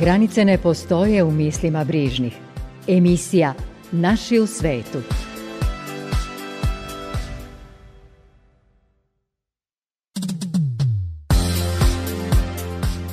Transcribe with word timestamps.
Granice 0.00 0.44
ne 0.44 0.58
postoje 0.58 1.24
u 1.24 1.30
mislima 1.30 1.84
brižnih. 1.84 2.36
Emisija 2.88 3.54
Naši 3.92 4.38
u 4.38 4.46
svetu. 4.46 4.98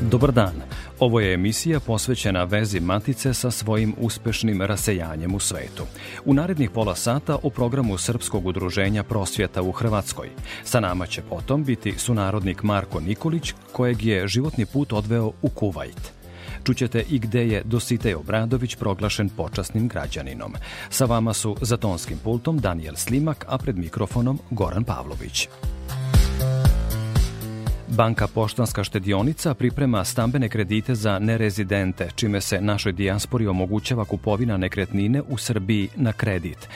Dobar 0.02 0.32
dan. 0.32 0.54
Ovo 1.00 1.20
je 1.20 1.34
emisija 1.34 1.80
posvećena 1.80 2.44
vezi 2.44 2.80
Matice 2.80 3.34
sa 3.34 3.52
svojim 3.52 3.94
uspešnim 3.98 4.62
rasejanjem 4.62 5.36
u 5.36 5.40
svetu. 5.40 5.84
U 6.26 6.34
narednih 6.34 6.70
pola 6.70 6.96
sata 6.96 7.38
u 7.44 7.50
programu 7.50 7.98
Srpskog 7.98 8.46
udruženja 8.46 9.04
prosvjeta 9.04 9.62
u 9.62 9.72
Hrvatskoj. 9.72 10.30
Sa 10.64 10.80
nama 10.80 11.06
će 11.06 11.22
potom 11.22 11.64
biti 11.64 11.94
sunarodnik 11.98 12.64
Marko 12.64 13.00
Nikolić, 13.00 13.54
kojeg 13.72 14.04
je 14.04 14.28
životni 14.28 14.66
put 14.66 14.94
odveo 14.94 15.32
u 15.42 15.50
Kuvajt. 15.50 16.17
Čućete 16.68 17.04
i 17.10 17.20
gde 17.20 17.48
je 17.48 17.62
Dositej 17.66 18.16
Obradović 18.16 18.76
proglašen 18.76 19.30
počasnim 19.30 19.88
građaninom. 19.88 20.54
Sa 20.90 21.06
vama 21.06 21.34
su 21.34 21.56
za 21.62 21.78
tonskim 21.78 22.18
pultom 22.24 22.60
Daniel 22.60 22.96
Slimak, 22.96 23.46
a 23.48 23.58
pred 23.58 23.78
mikrofonom 23.78 24.40
Goran 24.50 24.84
Pavlović. 24.84 25.48
Banka 27.88 28.28
Poštanska 28.28 28.84
štedionica 28.84 29.54
priprema 29.54 30.06
stambene 30.06 30.50
kredite 30.50 30.96
za 30.96 31.20
nerezidente, 31.20 32.10
čime 32.16 32.42
se 32.42 32.62
našoj 32.62 32.92
dijaspori 32.92 33.48
omogućava 33.48 34.06
kupovina 34.06 34.58
nekretnine 34.58 35.22
u 35.22 35.38
Srbiji 35.38 35.90
na 35.96 36.14
kredit. 36.14 36.68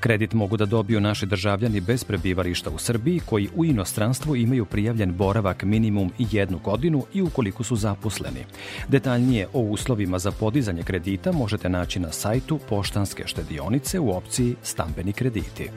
Kredit 0.00 0.32
mogu 0.32 0.56
da 0.56 0.66
dobiju 0.66 1.00
naši 1.00 1.26
državljani 1.26 1.80
bez 1.80 2.04
prebivališta 2.04 2.70
u 2.70 2.78
Srbiji 2.78 3.20
koji 3.26 3.48
u 3.56 3.64
inostranstvu 3.64 4.36
imaju 4.36 4.64
prijavljen 4.64 5.14
boravak 5.14 5.62
minimum 5.62 6.12
jednu 6.18 6.58
godinu 6.58 7.04
i 7.14 7.22
ukoliko 7.22 7.64
su 7.64 7.76
zaposleni. 7.76 8.44
Detaljnije 8.88 9.48
o 9.52 9.60
uslovima 9.60 10.18
za 10.18 10.32
podizanje 10.32 10.82
kredita 10.82 11.32
možete 11.32 11.68
naći 11.68 12.00
na 12.00 12.12
sajtu 12.12 12.58
Poštanske 12.68 13.22
štedionice 13.26 13.98
u 13.98 14.10
opciji 14.10 14.56
Stambeni 14.62 15.12
krediti. 15.12 15.70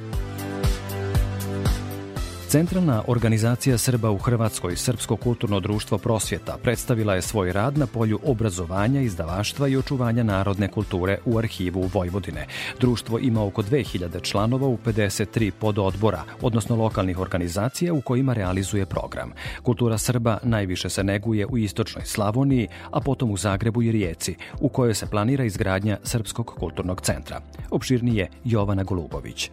Centralna 2.52 3.04
organizacija 3.08 3.78
Srba 3.78 4.12
u 4.12 4.18
Hrvatskoj, 4.18 4.76
Srpsko 4.76 5.16
kulturno 5.16 5.60
društvo 5.60 5.98
prosvjeta, 5.98 6.58
predstavila 6.64 7.16
je 7.16 7.22
svoj 7.22 7.52
rad 7.54 7.78
na 7.78 7.88
polju 7.88 8.20
obrazovanja, 8.24 9.02
izdavaštva 9.02 9.68
i 9.68 9.78
očuvanja 9.78 10.24
narodne 10.24 10.68
kulture 10.68 11.18
u 11.26 11.38
arhivu 11.38 11.90
Vojvodine. 11.94 12.48
Društvo 12.80 13.20
ima 13.20 13.46
oko 13.46 13.64
2000 13.64 14.22
članova 14.22 14.68
u 14.68 14.78
53 14.78 15.52
pododbora, 15.60 16.24
odnosno 16.42 16.76
lokalnih 16.76 17.20
organizacija 17.20 17.94
u 17.94 18.02
kojima 18.02 18.34
realizuje 18.34 18.86
program. 18.86 19.32
Kultura 19.64 19.98
Srba 19.98 20.38
najviše 20.44 20.90
se 20.90 21.04
neguje 21.04 21.46
u 21.46 21.58
istočnoj 21.58 22.06
Slavoniji, 22.06 22.68
a 22.92 23.00
potom 23.00 23.32
u 23.32 23.38
Zagrebu 23.38 23.82
i 23.82 23.92
Rijeci, 23.92 24.36
u 24.60 24.70
kojoj 24.70 24.94
se 24.94 25.08
planira 25.08 25.44
izgradnja 25.44 25.98
Srpskog 26.04 26.54
kulturnog 26.60 27.02
centra. 27.02 27.42
Opširnije 27.70 28.28
Jovana 28.44 28.84
Golubović. 28.84 29.52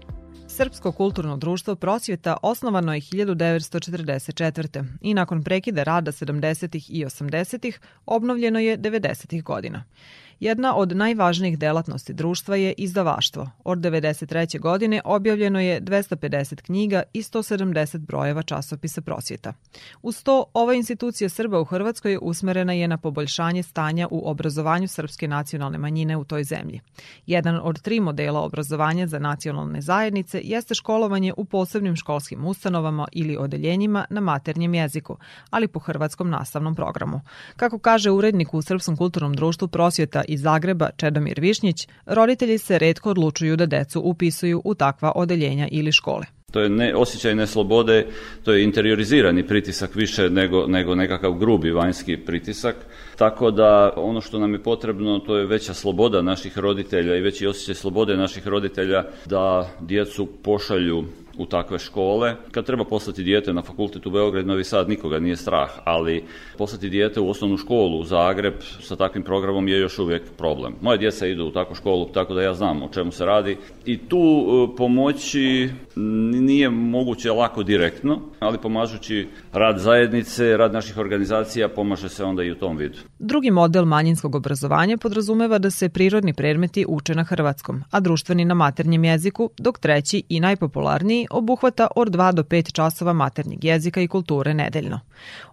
Srpsko 0.50 0.92
kulturno 0.92 1.36
društvo 1.36 1.76
prosvjeta 1.76 2.36
osnovano 2.42 2.94
je 2.94 3.00
1944. 3.00 4.84
i 5.00 5.14
nakon 5.14 5.42
prekida 5.44 5.82
rada 5.82 6.12
70. 6.12 6.91
i 6.91 7.04
80. 7.04 7.78
obnovljeno 8.06 8.59
je 8.59 8.78
90. 8.78 9.42
godina. 9.42 9.84
Jedna 10.41 10.76
od 10.76 10.97
najvažnijih 10.97 11.59
delatnosti 11.59 12.12
društva 12.12 12.56
je 12.56 12.72
izdavaštvo. 12.72 13.50
Od 13.65 13.78
93. 13.78 14.60
godine 14.60 15.00
objavljeno 15.04 15.60
je 15.60 15.81
250 15.81 16.62
knjiga 16.62 17.03
i 17.12 17.22
170 17.22 17.99
brojeva 17.99 18.43
časopisa 18.43 19.00
prosvjeta. 19.00 19.53
Uz 20.03 20.22
to, 20.22 20.44
ova 20.54 20.75
institucija 20.75 21.28
Srba 21.28 21.60
u 21.60 21.65
Hrvatskoj 21.65 22.19
usmerena 22.22 22.72
je 22.72 22.88
na 22.88 22.98
poboljšanje 22.98 23.62
stanja 23.62 24.09
u 24.10 24.31
obrazovanju 24.31 24.88
srpske 24.88 25.28
nacionalne 25.28 25.78
manjine 25.78 26.16
u 26.16 26.25
toj 26.25 26.44
zemlji. 26.44 26.81
Jedan 27.27 27.60
od 27.62 27.82
tri 27.82 28.00
modela 28.00 28.41
obrazovanja 28.41 29.06
za 29.06 29.19
nacionalne 29.19 29.81
zajednice 29.81 30.41
jeste 30.44 30.75
školovanje 30.75 31.32
u 31.37 31.44
posebnim 31.44 31.97
školskim 31.97 32.44
ustanovama 32.44 33.09
ili 33.12 33.37
odeljenjima 33.37 34.04
na 34.10 34.21
maternjem 34.21 34.75
jeziku, 34.75 35.16
ali 35.50 35.69
po 35.69 35.78
hrvatskom 35.78 36.31
nastavnom 36.31 36.75
programu. 36.75 37.21
Kako 37.56 37.78
kaže 37.78 38.10
urednik 38.10 38.54
u 38.54 38.62
Srpskom 38.62 38.97
kulturnom 38.97 39.34
društvu 39.34 39.69
prosvjeta 39.69 40.22
iz 40.28 40.41
Zagreba 40.41 40.91
Čedomir 40.97 41.41
Višnjić, 41.41 41.89
roditelji 42.06 42.59
se 42.59 42.78
redko 42.78 43.11
odlučuju 43.11 43.56
da 43.56 43.66
decu 43.66 44.00
upisuju 44.00 44.62
u 44.65 44.75
takva 44.75 45.12
odeljenja 45.15 45.69
ili 45.71 45.93
škole. 45.93 46.27
To 46.53 46.61
je 46.61 46.69
ne, 46.69 46.94
osjećaj 46.94 47.34
neslobode, 47.34 48.06
to 48.44 48.53
je 48.53 48.65
interiorizirani 48.65 49.47
pritisak 49.47 49.94
više 49.94 50.31
nego, 50.31 50.66
nego 50.66 50.94
nekakav 50.94 51.33
grubi 51.33 51.71
vanjski 51.71 52.16
pritisak. 52.16 52.77
Tako 53.16 53.50
da 53.50 53.93
ono 53.97 54.21
što 54.21 54.39
nam 54.39 54.53
je 54.53 54.62
potrebno 54.62 55.19
to 55.19 55.37
je 55.37 55.47
veća 55.47 55.75
sloboda 55.75 56.22
naših 56.22 56.59
roditelja 56.59 57.16
i 57.16 57.21
veći 57.21 57.47
osjećaj 57.47 57.75
slobode 57.75 58.16
naših 58.16 58.47
roditelja 58.47 59.05
da 59.27 59.71
djecu 59.81 60.28
pošalju 60.43 61.05
u 61.38 61.47
takve 61.47 61.78
škole. 61.78 62.37
Kad 62.50 62.66
treba 62.66 62.84
poslati 62.84 63.22
dijete 63.22 63.53
na 63.53 63.62
fakultet 63.62 64.06
u 64.06 64.10
Beograd, 64.10 64.47
Novi 64.47 64.65
Sad, 64.65 64.88
nikoga 64.88 65.19
nije 65.19 65.37
strah, 65.37 65.71
ali 65.84 66.25
poslati 66.59 66.88
dijete 66.88 67.21
u 67.21 67.31
osnovnu 67.31 67.56
školu 67.56 67.99
u 67.99 68.04
Zagreb 68.04 68.54
sa 68.81 68.97
takvim 68.97 69.25
programom 69.25 69.69
je 69.69 69.78
još 69.78 69.98
uvijek 69.98 70.22
problem. 70.38 70.75
Moje 70.81 70.98
djeca 70.98 71.27
idu 71.27 71.44
u 71.44 71.50
takvu 71.50 71.75
školu, 71.75 72.09
tako 72.15 72.34
da 72.34 72.43
ja 72.43 72.54
znam 72.54 72.82
o 72.82 72.88
čemu 72.88 73.12
se 73.12 73.25
radi. 73.25 73.56
I 73.87 73.98
tu 73.98 74.19
e, 74.19 74.77
pomoći 74.77 75.71
nije 76.41 76.71
moguće 76.71 77.32
lako 77.32 77.62
direktno, 77.62 78.21
ali 78.38 78.59
pomažući 78.59 79.28
rad 79.53 79.78
zajednice, 79.78 80.56
rad 80.56 80.72
naših 80.72 80.98
organizacija, 80.98 81.69
pomaže 81.69 82.09
se 82.09 82.25
onda 82.25 82.43
i 82.43 82.50
u 82.50 82.54
tom 82.54 82.77
vidu. 82.77 82.98
Drugi 83.19 83.50
model 83.50 83.84
manjinskog 83.84 84.34
obrazovanja 84.34 84.97
podrazumeva 84.97 85.59
da 85.59 85.71
se 85.71 85.88
prirodni 85.88 86.32
predmeti 86.34 86.84
uče 86.88 87.15
na 87.15 87.25
hrvatskom, 87.25 87.82
a 87.91 88.00
društveni 88.00 88.44
na 88.44 88.54
maternjem 88.54 89.04
jeziku, 89.04 89.50
dok 89.59 89.78
treći 89.78 90.22
i 90.28 90.41
najpopularniji 90.41 91.27
obuhvata 91.31 91.87
od 91.97 92.09
2 92.09 92.33
do 92.33 92.43
5 92.43 92.72
časova 92.72 93.12
maternjeg 93.12 93.65
jezika 93.65 94.00
i 94.00 94.09
kulture 94.09 94.55
nedeljno. 94.55 95.00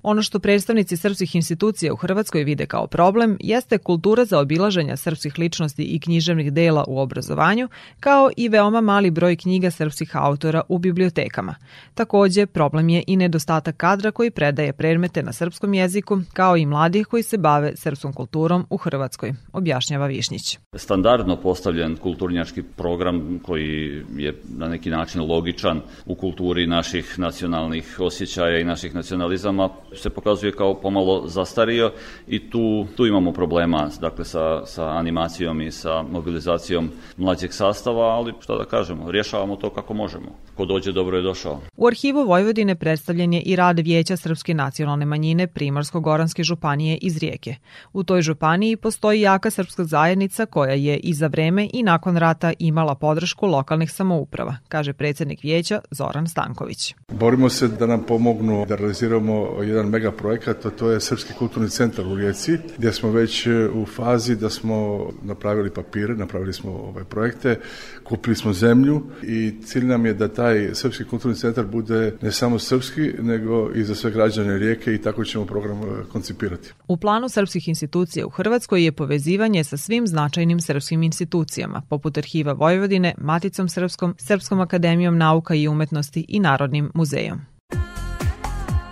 Ono 0.04 0.22
što 0.22 0.40
predstavnici 0.40 0.98
srpskih 0.98 1.36
institucija 1.36 1.94
u 1.94 1.96
Hrvatskoj 1.96 2.44
vide 2.44 2.66
kao 2.66 2.88
problem 2.88 3.38
jeste 3.40 3.78
kultura 3.78 4.26
za 4.26 4.40
obilaženja 4.40 4.98
srpskih 4.98 5.40
ličnosti 5.40 5.84
i 5.84 6.00
književnih 6.00 6.54
dela 6.54 6.84
u 6.88 7.00
obrazovanju, 7.00 7.70
kao 8.00 8.30
i 8.38 8.50
veoma 8.50 8.82
mali 8.82 9.12
broj 9.12 9.36
knjiga 9.36 9.72
srpskih 9.72 10.16
autora 10.18 10.62
u 10.70 10.78
bibliotekama. 10.78 11.56
Takođe, 11.94 12.46
problem 12.46 12.90
je 12.90 13.04
i 13.08 13.16
nedostatak 13.18 13.78
kadra 13.78 14.12
koji 14.12 14.32
predaje 14.32 14.74
predmete 14.74 15.24
na 15.24 15.34
srpskom 15.34 15.74
jeziku, 15.74 16.20
kao 16.34 16.58
i 16.58 16.66
mladih 16.66 17.08
koji 17.08 17.24
se 17.24 17.38
bave 17.38 17.76
srpskom 17.76 18.14
kulturom 18.14 18.66
u 18.70 18.78
Hrvatskoj, 18.78 19.34
objašnjava 19.54 20.08
Višnjić. 20.08 20.60
Standardno 20.76 21.42
postavljen 21.42 21.98
kulturnjački 21.98 22.64
program 22.64 23.40
koji 23.44 24.04
je 24.18 24.42
na 24.58 24.68
neki 24.68 24.90
način 24.90 25.22
logičan 25.22 25.65
tipičan 25.66 25.82
u 26.06 26.16
kulturi 26.16 26.68
naših 26.68 27.20
nacionalnih 27.20 27.98
osjećaja 28.00 28.60
i 28.60 28.64
naših 28.64 28.96
nacionalizama 28.96 29.70
se 29.96 30.10
pokazuje 30.10 30.52
kao 30.52 30.82
pomalo 30.82 31.28
zastario 31.28 31.92
i 32.28 32.50
tu, 32.50 32.88
tu 32.96 33.06
imamo 33.06 33.32
problema 33.32 33.90
dakle, 34.02 34.26
sa, 34.26 34.66
sa 34.66 34.88
animacijom 34.88 35.62
i 35.62 35.72
sa 35.72 36.04
mobilizacijom 36.04 36.90
mlađeg 37.18 37.54
sastava, 37.54 38.04
ali 38.04 38.34
šta 38.40 38.58
da 38.58 38.66
kažemo, 38.66 39.12
rješavamo 39.12 39.56
to 39.56 39.70
kako 39.70 39.94
možemo. 39.94 40.28
Ko 40.56 40.66
dođe, 40.66 40.92
dobro 40.92 41.18
je 41.18 41.24
došao. 41.24 41.62
U 41.78 41.88
arhivu 41.88 42.26
Vojvodine 42.26 42.76
predstavljen 42.76 43.34
je 43.34 43.42
i 43.42 43.56
rad 43.56 43.80
Vijeća 43.80 44.18
Srpske 44.18 44.54
nacionalne 44.54 45.06
manjine 45.06 45.48
Primorsko-Goranske 45.48 46.44
županije 46.44 46.98
iz 46.98 47.18
Rijeke. 47.18 47.56
U 47.94 48.04
toj 48.04 48.22
županiji 48.22 48.78
postoji 48.78 49.22
jaka 49.22 49.50
srpska 49.50 49.84
zajednica 49.84 50.46
koja 50.46 50.74
je 50.74 50.98
i 50.98 51.14
za 51.14 51.28
vreme 51.28 51.70
i 51.74 51.84
nakon 51.84 52.18
rata 52.18 52.54
imala 52.60 52.96
podršku 52.96 53.48
lokalnih 53.48 53.92
samouprava, 53.92 54.56
kaže 54.68 54.94
predsednik 54.94 55.44
Vijeća 55.44 55.55
vijeća 55.56 55.80
Zoran 55.92 56.28
Stanković. 56.28 56.96
Borimo 57.08 57.50
se 57.50 57.68
da 57.68 57.86
nam 57.86 58.04
pomognu 58.04 58.66
da 58.66 58.76
realiziramo 58.76 59.64
jedan 59.64 59.90
mega 59.90 60.12
projekat, 60.12 60.66
a 60.66 60.70
to 60.70 60.92
je 60.92 61.00
Srpski 61.00 61.34
kulturni 61.34 61.70
centar 61.70 62.06
u 62.08 62.16
Rijeci, 62.16 62.58
gdje 62.78 62.94
smo 62.94 63.12
već 63.12 63.48
u 63.74 63.86
fazi 63.86 64.36
da 64.36 64.50
smo 64.50 65.10
napravili 65.24 65.70
papire, 65.70 66.16
napravili 66.16 66.54
smo 66.54 66.72
ove 66.72 67.04
projekte, 67.04 67.60
kupili 68.06 68.36
smo 68.36 68.54
zemlju 68.54 69.04
i 69.24 69.54
cilj 69.64 69.86
nam 69.86 70.06
je 70.06 70.14
da 70.14 70.28
taj 70.28 70.70
Srpski 70.74 71.04
kulturni 71.04 71.38
centar 71.38 71.66
bude 71.66 72.18
ne 72.22 72.32
samo 72.32 72.60
srpski, 72.60 73.12
nego 73.20 73.72
i 73.76 73.84
za 73.84 73.96
sve 73.96 74.12
građane 74.12 74.58
Rijeke 74.58 74.94
i 74.94 75.02
tako 75.02 75.26
ćemo 75.26 75.46
program 75.46 75.82
e, 75.82 75.86
koncipirati. 76.12 76.74
U 76.88 76.98
planu 76.98 77.30
srpskih 77.30 77.68
institucija 77.68 78.26
u 78.26 78.30
Hrvatskoj 78.30 78.84
je 78.84 78.92
povezivanje 78.92 79.64
sa 79.64 79.78
svim 79.78 80.08
značajnim 80.08 80.60
srpskim 80.60 81.04
institucijama, 81.04 81.82
poput 81.90 82.18
Arhiva 82.18 82.54
Vojvodine, 82.54 83.14
Maticom 83.18 83.70
Srpskom, 83.70 84.16
Srpskom 84.18 84.60
akademijom 84.60 85.18
nauka 85.18 85.56
i 85.56 85.68
umetnosti 85.68 86.26
i 86.28 86.40
Narodnim 86.40 86.92
muzejom. 86.94 87.40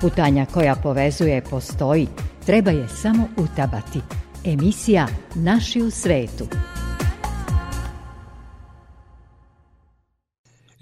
Putanja 0.01 0.45
koja 0.45 0.75
povezuje 0.75 1.41
postoji, 1.49 2.07
treba 2.45 2.71
je 2.71 2.87
samo 2.87 3.27
utabati. 3.37 3.99
Emisija 4.45 5.07
Naši 5.35 5.81
u 5.81 5.91
svetu. 5.91 6.47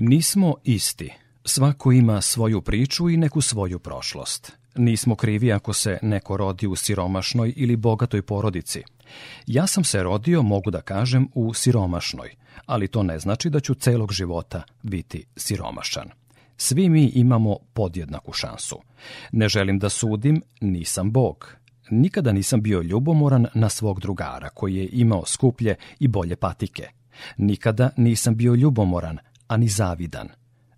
Nismo 0.03 0.56
isti. 0.63 1.13
Svako 1.45 1.92
ima 1.92 2.21
svoju 2.21 2.62
priču 2.62 3.09
i 3.09 3.18
neku 3.18 3.42
svoju 3.42 3.80
prošlost. 3.80 4.51
Nismo 4.75 5.15
krivi 5.15 5.51
ako 5.53 5.74
se 5.74 6.00
neko 6.01 6.38
rodi 6.38 6.68
u 6.68 6.75
siromašnoj 6.75 7.53
ili 7.56 7.75
bogatoj 7.75 8.21
porodici. 8.21 8.83
Ja 9.48 9.68
sam 9.68 9.83
se 9.83 10.03
rodio, 10.03 10.42
mogu 10.44 10.71
da 10.71 10.81
kažem, 10.81 11.27
u 11.33 11.53
siromašnoj, 11.53 12.36
ali 12.65 12.88
to 12.88 13.03
ne 13.03 13.19
znači 13.19 13.50
da 13.50 13.59
ću 13.59 13.74
celog 13.74 14.13
života 14.13 14.63
biti 14.83 15.25
siromašan. 15.38 16.09
Svi 16.57 16.89
mi 16.89 17.06
imamo 17.06 17.57
podjednaku 17.74 18.33
šansu. 18.33 18.80
Ne 19.31 19.50
želim 19.50 19.80
da 19.80 19.89
sudim, 19.89 20.42
nisam 20.62 21.12
Bog. 21.12 21.56
Nikada 21.89 22.31
nisam 22.31 22.62
bio 22.62 22.81
ljubomoran 22.81 23.48
na 23.53 23.69
svog 23.69 24.00
drugara 24.00 24.50
koji 24.50 24.75
je 24.75 24.89
imao 24.92 25.25
skuplje 25.25 25.75
i 26.00 26.07
bolje 26.07 26.36
patike. 26.36 26.88
Nikada 27.38 27.89
nisam 27.98 28.36
bio 28.36 28.56
ljubomoran, 28.56 29.18
ani 29.51 29.68
zavidan. 29.68 30.27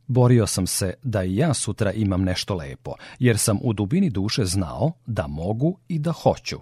Borio 0.08 0.48
sam 0.48 0.68
se 0.68 0.94
da 1.04 1.24
i 1.24 1.36
ja 1.36 1.54
sutra 1.54 1.92
imam 1.92 2.24
nešto 2.24 2.56
lepo, 2.56 2.94
jer 3.20 3.38
sam 3.38 3.60
u 3.62 3.74
dubini 3.74 4.10
duše 4.10 4.46
znao 4.46 4.92
da 5.06 5.28
mogu 5.28 5.78
i 5.88 6.00
da 6.00 6.12
hoću. 6.12 6.58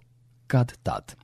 Kad 0.48 0.74
tad. 0.84 1.16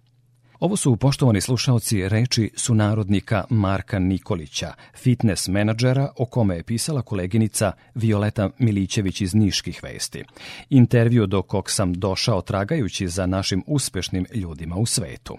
Ovo 0.59 0.75
su, 0.75 0.95
poštovani 0.95 1.41
slušalci, 1.41 2.09
reči 2.09 2.51
sunarodnika 2.55 3.43
Marka 3.49 3.99
Nikolića, 3.99 4.73
fitness 4.95 5.47
menadžera 5.47 6.11
o 6.17 6.25
kome 6.25 6.55
je 6.55 6.63
pisala 6.63 7.01
koleginica 7.01 7.71
Violeta 7.95 8.49
Milićević 8.59 9.21
iz 9.21 9.35
Niških 9.35 9.79
vesti. 9.83 10.23
Intervju 10.69 11.27
do 11.27 11.41
kog 11.41 11.71
sam 11.71 11.93
došao 11.93 12.41
tragajući 12.41 13.07
za 13.07 13.25
našim 13.25 13.63
uspešnim 13.67 14.25
ljudima 14.33 14.75
u 14.75 14.85
svetu. 14.85 15.37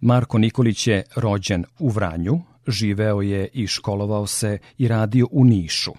Marko 0.00 0.38
Nikolić 0.38 0.86
je 0.86 1.02
rođen 1.16 1.64
u 1.78 1.88
Vranju, 1.88 2.40
živeo 2.66 3.22
je 3.22 3.48
i 3.52 3.66
školovao 3.66 4.26
se 4.26 4.58
i 4.78 4.88
radio 4.88 5.26
u 5.30 5.44
Nišu. 5.44 5.92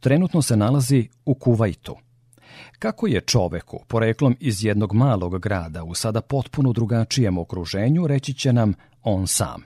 Trenutno 0.00 0.42
se 0.42 0.56
nalazi 0.56 1.08
u 1.24 1.34
Kuvajtu. 1.34 1.96
Kako 2.78 3.06
je 3.06 3.20
čoveku, 3.20 3.80
poreklom 3.88 4.36
iz 4.40 4.64
jednog 4.64 4.92
malog 4.92 5.38
grada, 5.38 5.84
u 5.84 5.94
sada 5.94 6.20
potpuno 6.20 6.72
drugačijem 6.72 7.38
okruženju, 7.38 8.06
reći 8.06 8.34
će 8.34 8.52
nam 8.52 8.74
on 9.02 9.26
sam. 9.26 9.62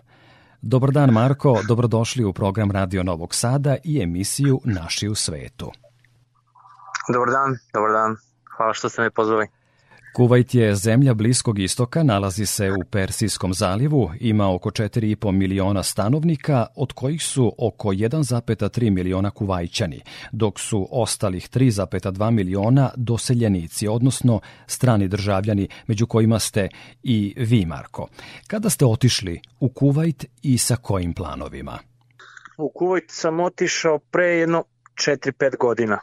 Dobar 0.62 0.90
dan 0.90 1.10
Marko, 1.10 1.60
dobrodošli 1.68 2.24
u 2.24 2.32
program 2.32 2.70
Radio 2.70 3.02
Novog 3.02 3.34
Sada 3.34 3.76
i 3.84 4.00
emisiju 4.02 4.60
Naši 4.64 5.08
u 5.08 5.14
svetu. 5.14 5.72
Dobar 7.12 7.28
dan, 7.28 7.58
dobar 7.74 7.92
dan. 7.92 8.16
Hvala 8.56 8.74
što 8.74 8.88
ste 8.88 9.02
me 9.02 9.10
pozvali. 9.10 9.46
Kuvajt 10.12 10.54
je 10.54 10.74
zemlja 10.74 11.14
Bliskog 11.14 11.58
istoka, 11.58 12.02
nalazi 12.02 12.46
se 12.46 12.70
u 12.70 12.84
Persijskom 12.90 13.54
zalivu, 13.54 14.10
ima 14.20 14.54
oko 14.54 14.70
4,5 14.70 15.32
miliona 15.32 15.82
stanovnika, 15.82 16.66
od 16.76 16.92
kojih 16.92 17.22
su 17.22 17.54
oko 17.58 17.88
1,3 17.88 18.90
miliona 18.90 19.30
kuvajćani, 19.30 20.00
dok 20.32 20.60
su 20.60 20.88
ostalih 20.90 21.48
3,2 21.50 22.30
miliona 22.30 22.90
doseljenici, 22.96 23.88
odnosno 23.88 24.40
strani 24.66 25.08
državljani, 25.08 25.68
među 25.86 26.06
kojima 26.06 26.38
ste 26.38 26.68
i 27.02 27.34
vi, 27.36 27.66
Marko. 27.66 28.08
Kada 28.46 28.70
ste 28.70 28.84
otišli 28.84 29.40
u 29.60 29.68
Kuvajt 29.68 30.24
i 30.42 30.58
sa 30.58 30.76
kojim 30.76 31.14
planovima? 31.14 31.78
U 32.58 32.68
Kuvajt 32.74 33.04
sam 33.08 33.40
otišao 33.40 33.98
pre 33.98 34.26
jedno 34.26 34.64
4-5 34.94 35.56
godina 35.58 35.98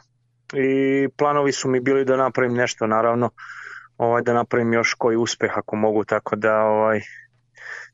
i 0.54 1.08
planovi 1.16 1.52
su 1.52 1.68
mi 1.68 1.80
bili 1.80 2.04
da 2.04 2.16
napravim 2.16 2.56
nešto, 2.56 2.86
naravno, 2.86 3.30
ovaj, 3.98 4.22
da 4.22 4.32
napravim 4.32 4.72
još 4.72 4.94
koji 4.94 5.16
uspeh 5.16 5.50
ako 5.56 5.76
mogu, 5.76 6.04
tako 6.04 6.36
da 6.36 6.62
ovaj, 6.62 7.00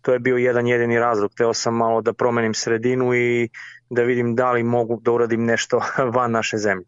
to 0.02 0.12
je 0.12 0.18
bio 0.18 0.36
jedan 0.36 0.66
jedini 0.66 0.98
razlog. 0.98 1.30
Teo 1.36 1.54
sam 1.54 1.74
malo 1.74 2.02
da 2.02 2.12
promenim 2.12 2.54
sredinu 2.54 3.14
i 3.14 3.48
da 3.90 4.02
vidim 4.02 4.34
da 4.34 4.52
li 4.52 4.62
mogu 4.62 5.00
da 5.02 5.12
uradim 5.12 5.44
nešto 5.44 5.80
van 6.14 6.30
naše 6.30 6.58
zemlje. 6.58 6.86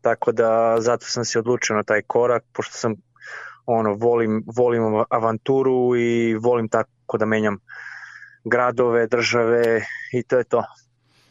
Tako 0.00 0.32
da 0.32 0.76
zato 0.80 1.06
sam 1.06 1.24
se 1.24 1.38
odlučio 1.38 1.76
na 1.76 1.82
taj 1.82 2.02
korak, 2.02 2.44
pošto 2.52 2.78
sam 2.78 2.94
ono, 3.66 3.94
volim, 3.94 4.44
volim 4.56 4.82
avanturu 5.10 5.96
i 5.96 6.34
volim 6.34 6.68
tako 6.68 7.18
da 7.18 7.26
menjam 7.26 7.58
gradove, 8.44 9.06
države 9.06 9.84
i 10.12 10.22
to 10.22 10.38
je 10.38 10.44
to. 10.44 10.64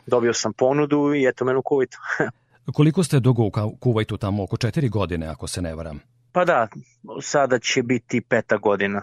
Dobio 0.06 0.34
sam 0.34 0.54
ponudu 0.54 1.14
i 1.16 1.26
eto 1.28 1.46
mene 1.46 1.58
u 1.58 1.62
Kuvitu. 1.62 1.98
Koliko 2.74 3.04
ste 3.04 3.20
dugo 3.20 3.44
u 3.44 3.52
Kuvajtu 3.80 4.18
tamo? 4.18 4.44
Oko 4.44 4.58
četiri 4.58 4.90
godine, 4.90 5.28
ako 5.28 5.48
se 5.48 5.62
ne 5.62 5.76
varam. 5.76 6.00
Pa 6.32 6.46
da, 6.46 6.68
sada 7.22 7.60
će 7.60 7.84
biti 7.84 8.22
peta 8.22 8.58
godina. 8.58 9.02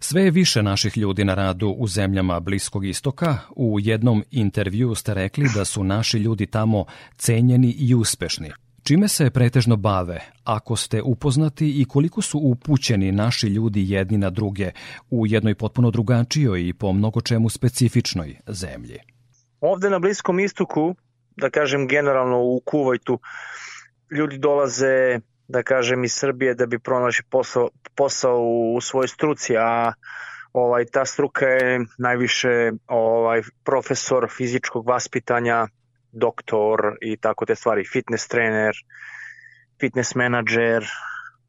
Sve 0.00 0.22
je 0.22 0.30
više 0.30 0.62
naših 0.62 0.96
ljudi 0.96 1.24
na 1.24 1.34
radu 1.34 1.68
u 1.68 1.86
zemljama 1.86 2.40
Bliskog 2.40 2.86
istoka. 2.86 3.38
U 3.56 3.78
jednom 3.80 4.24
intervju 4.30 4.94
ste 4.94 5.14
rekli 5.14 5.48
da 5.54 5.64
su 5.64 5.84
naši 5.84 6.18
ljudi 6.18 6.46
tamo 6.46 6.84
cenjeni 7.16 7.70
i 7.78 7.94
uspešni. 7.94 8.50
Čime 8.82 9.08
se 9.08 9.30
pretežno 9.30 9.76
bave, 9.76 10.20
ako 10.44 10.76
ste 10.76 11.02
upoznati 11.02 11.80
i 11.80 11.84
koliko 11.84 12.22
su 12.22 12.38
upućeni 12.42 13.12
naši 13.12 13.46
ljudi 13.46 13.90
jedni 13.90 14.18
na 14.18 14.30
druge 14.30 14.70
u 15.10 15.26
jednoj 15.26 15.54
potpuno 15.54 15.90
drugačijoj 15.90 16.68
i 16.68 16.72
po 16.72 16.92
mnogo 16.92 17.20
čemu 17.20 17.48
specifičnoj 17.48 18.36
zemlji? 18.46 18.98
Ovde 19.60 19.90
na 19.90 19.98
Bliskom 19.98 20.40
istoku, 20.40 20.94
da 21.36 21.50
kažem 21.50 21.88
generalno 21.88 22.38
u 22.38 22.60
Kuvajtu, 22.64 23.18
ljudi 24.10 24.38
dolaze 24.38 25.20
da 25.48 25.62
kažem 25.62 26.04
iz 26.04 26.12
Srbije 26.14 26.54
da 26.54 26.66
bi 26.66 26.78
pronašli 26.78 27.24
posao, 27.30 27.68
posao 27.96 28.40
u 28.76 28.80
svojoj 28.80 29.08
struci, 29.08 29.56
a 29.56 29.92
ovaj 30.52 30.84
ta 30.92 31.04
struka 31.04 31.46
je 31.46 31.80
najviše 31.98 32.72
ovaj 32.86 33.42
profesor 33.64 34.26
fizičkog 34.30 34.88
vaspitanja, 34.88 35.66
doktor 36.12 36.96
i 37.00 37.16
tako 37.16 37.46
te 37.46 37.54
stvari, 37.54 37.84
fitness 37.84 38.28
trener, 38.28 38.74
fitness 39.80 40.14
menadžer, 40.14 40.84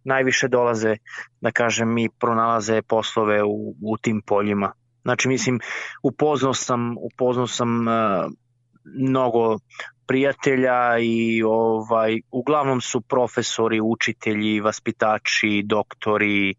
najviše 0.03 0.47
dolaze, 0.47 0.97
da 1.41 1.51
kažem, 1.51 1.93
mi 1.93 2.09
pronalaze 2.19 2.81
poslove 2.81 3.43
u, 3.43 3.75
u 3.81 3.97
tim 3.97 4.21
poljima. 4.25 4.73
Znači, 5.01 5.27
mislim, 5.27 5.59
upoznao 6.03 6.53
sam, 6.53 6.95
upoznao 6.97 7.47
sam 7.47 7.87
uh, 7.87 7.93
mnogo 8.83 9.57
prijatelja 10.07 10.97
i 10.99 11.43
ovaj 11.43 12.21
uglavnom 12.31 12.81
su 12.81 13.01
profesori, 13.01 13.79
učitelji, 13.81 14.59
vaspitači, 14.59 15.63
doktori, 15.65 16.55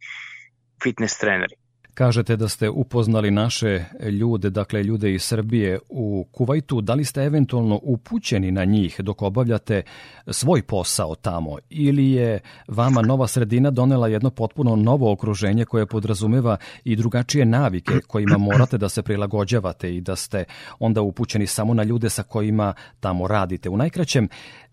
fitness 0.83 1.19
treneri. 1.19 1.55
Kažete 1.99 2.37
da 2.37 2.49
ste 2.49 2.71
upoznali 2.71 3.31
naše 3.31 3.85
ljude, 4.11 4.51
dakle 4.51 4.83
ljude 4.83 5.15
iz 5.15 5.23
Srbije 5.23 5.79
u 5.89 6.27
Kuvajtu. 6.33 6.81
Da 6.81 6.95
li 6.95 7.05
ste 7.05 7.23
eventualno 7.23 7.81
upućeni 7.83 8.51
na 8.51 8.65
njih 8.65 9.01
dok 9.01 9.23
obavljate 9.23 9.83
svoj 10.31 10.63
posao 10.63 11.15
tamo 11.15 11.57
ili 11.71 12.11
je 12.11 12.41
vama 12.69 13.03
nova 13.03 13.27
sredina 13.27 13.71
donela 13.71 14.09
jedno 14.09 14.31
potpuno 14.31 14.77
novo 14.77 15.13
okruženje 15.13 15.65
koje 15.65 15.87
podrazumeva 15.87 16.57
i 16.85 16.97
drugačije 16.97 17.45
navike 17.45 17.93
kojima 18.07 18.39
morate 18.39 18.79
da 18.79 18.89
se 18.89 19.03
prilagođavate 19.03 19.97
i 19.97 20.01
da 20.01 20.17
ste 20.17 20.45
onda 20.79 21.03
upućeni 21.03 21.47
samo 21.47 21.75
na 21.75 21.83
ljude 21.83 22.11
sa 22.11 22.23
kojima 22.23 22.75
tamo 23.01 23.29
radite. 23.29 23.69
U 23.69 23.77
najkraćem, 23.77 24.29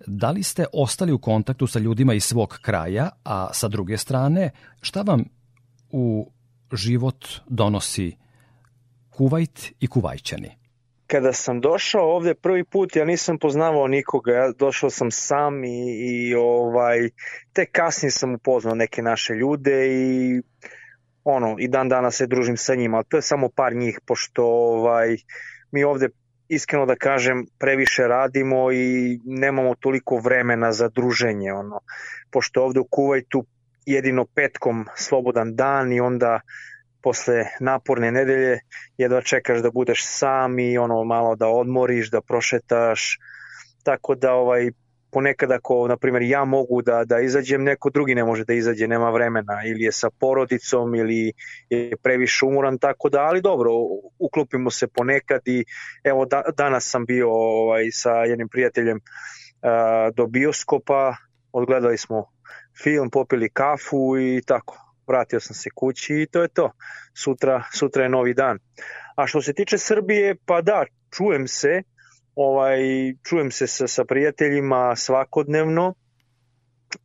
da 0.07 0.31
li 0.31 0.43
ste 0.43 0.65
ostali 0.73 1.11
u 1.11 1.17
kontaktu 1.19 1.67
sa 1.67 1.79
ljudima 1.79 2.13
iz 2.13 2.23
svog 2.23 2.59
kraja, 2.61 3.09
a 3.23 3.47
sa 3.53 3.67
druge 3.67 3.97
strane, 3.97 4.49
šta 4.81 5.01
vam 5.01 5.23
u 5.91 6.31
život 6.75 7.25
donosi 7.47 8.17
Kuvajt 9.09 9.73
i 9.79 9.87
Kuvajćani? 9.87 10.51
Kada 11.07 11.33
sam 11.33 11.61
došao 11.61 12.15
ovde 12.15 12.33
prvi 12.33 12.63
put, 12.63 12.95
ja 12.95 13.05
nisam 13.05 13.37
poznavao 13.37 13.87
nikoga, 13.87 14.31
ja 14.31 14.51
došao 14.51 14.89
sam 14.89 15.11
sam 15.11 15.63
i, 15.63 15.97
i 15.99 16.35
ovaj, 16.35 17.09
tek 17.53 17.71
kasnije 17.71 18.11
sam 18.11 18.35
upoznao 18.35 18.75
neke 18.75 19.01
naše 19.01 19.33
ljude 19.33 19.87
i 19.87 20.41
ono, 21.23 21.55
i 21.59 21.67
dan 21.67 21.89
danas 21.89 22.15
se 22.15 22.27
družim 22.27 22.57
sa 22.57 22.75
njima, 22.75 22.97
ali 22.97 23.05
to 23.09 23.17
je 23.17 23.21
samo 23.21 23.49
par 23.49 23.75
njih, 23.75 23.99
pošto 24.05 24.43
ovaj, 24.45 25.17
mi 25.71 25.83
ovde 25.83 26.09
iskreno 26.47 26.85
da 26.85 26.95
kažem, 26.95 27.45
previše 27.59 28.07
radimo 28.07 28.71
i 28.71 29.19
nemamo 29.25 29.75
toliko 29.75 30.17
vremena 30.17 30.71
za 30.71 30.89
druženje. 30.89 31.53
Ono. 31.53 31.79
Pošto 32.31 32.63
ovde 32.63 32.79
u 32.79 32.87
Kuvajtu 32.89 33.45
jedino 33.85 34.25
petkom 34.25 34.85
slobodan 34.95 35.55
dan 35.55 35.93
i 35.93 35.99
onda 35.99 36.39
posle 37.03 37.43
naporne 37.59 38.11
nedelje 38.11 38.59
jedva 38.97 39.21
čekaš 39.21 39.61
da 39.61 39.71
budeš 39.71 40.05
sam 40.05 40.59
i 40.59 40.77
ono 40.77 41.03
malo 41.03 41.35
da 41.35 41.47
odmoriš, 41.47 42.09
da 42.11 42.21
prošetaš, 42.21 43.19
tako 43.83 44.15
da 44.15 44.33
ovaj 44.33 44.71
ponekad 45.15 45.51
ako, 45.51 45.87
na 45.87 45.97
primjer, 45.97 46.23
ja 46.23 46.45
mogu 46.45 46.81
da, 46.81 47.03
da 47.05 47.19
izađem, 47.19 47.63
neko 47.63 47.89
drugi 47.89 48.15
ne 48.15 48.23
može 48.23 48.43
da 48.43 48.53
izađe, 48.53 48.87
nema 48.87 49.09
vremena, 49.09 49.61
ili 49.65 49.83
je 49.83 49.91
sa 49.91 50.09
porodicom, 50.19 50.95
ili 50.95 51.31
je 51.69 51.97
previše 52.03 52.45
umoran, 52.45 52.77
tako 52.77 53.09
da, 53.09 53.21
ali 53.21 53.41
dobro, 53.41 53.71
uklopimo 54.19 54.71
se 54.71 54.87
ponekad 54.87 55.41
i 55.45 55.63
evo, 56.03 56.25
da, 56.25 56.43
danas 56.57 56.89
sam 56.91 57.05
bio 57.05 57.29
ovaj, 57.31 57.91
sa 57.91 58.11
jednim 58.11 58.49
prijateljem 58.49 58.99
a, 59.61 60.09
do 60.15 60.27
bioskopa, 60.27 61.15
odgledali 61.51 61.97
smo 61.97 62.34
film, 62.83 63.09
popili 63.09 63.49
kafu 63.49 64.17
i 64.19 64.41
tako, 64.45 64.77
vratio 65.07 65.39
sam 65.39 65.55
se 65.55 65.69
kući 65.75 66.13
i 66.13 66.27
to 66.27 66.41
je 66.41 66.47
to. 66.47 66.71
Sutra, 67.13 67.63
sutra 67.73 68.03
je 68.03 68.09
novi 68.09 68.33
dan. 68.33 68.59
A 69.15 69.27
što 69.27 69.41
se 69.41 69.53
tiče 69.53 69.77
Srbije, 69.77 70.35
pa 70.45 70.61
da, 70.61 70.85
čujem 71.17 71.47
se, 71.47 71.81
ovaj, 72.35 72.79
čujem 73.23 73.51
se 73.51 73.67
sa, 73.67 73.87
sa 73.87 74.05
prijateljima 74.05 74.95
svakodnevno 74.95 75.93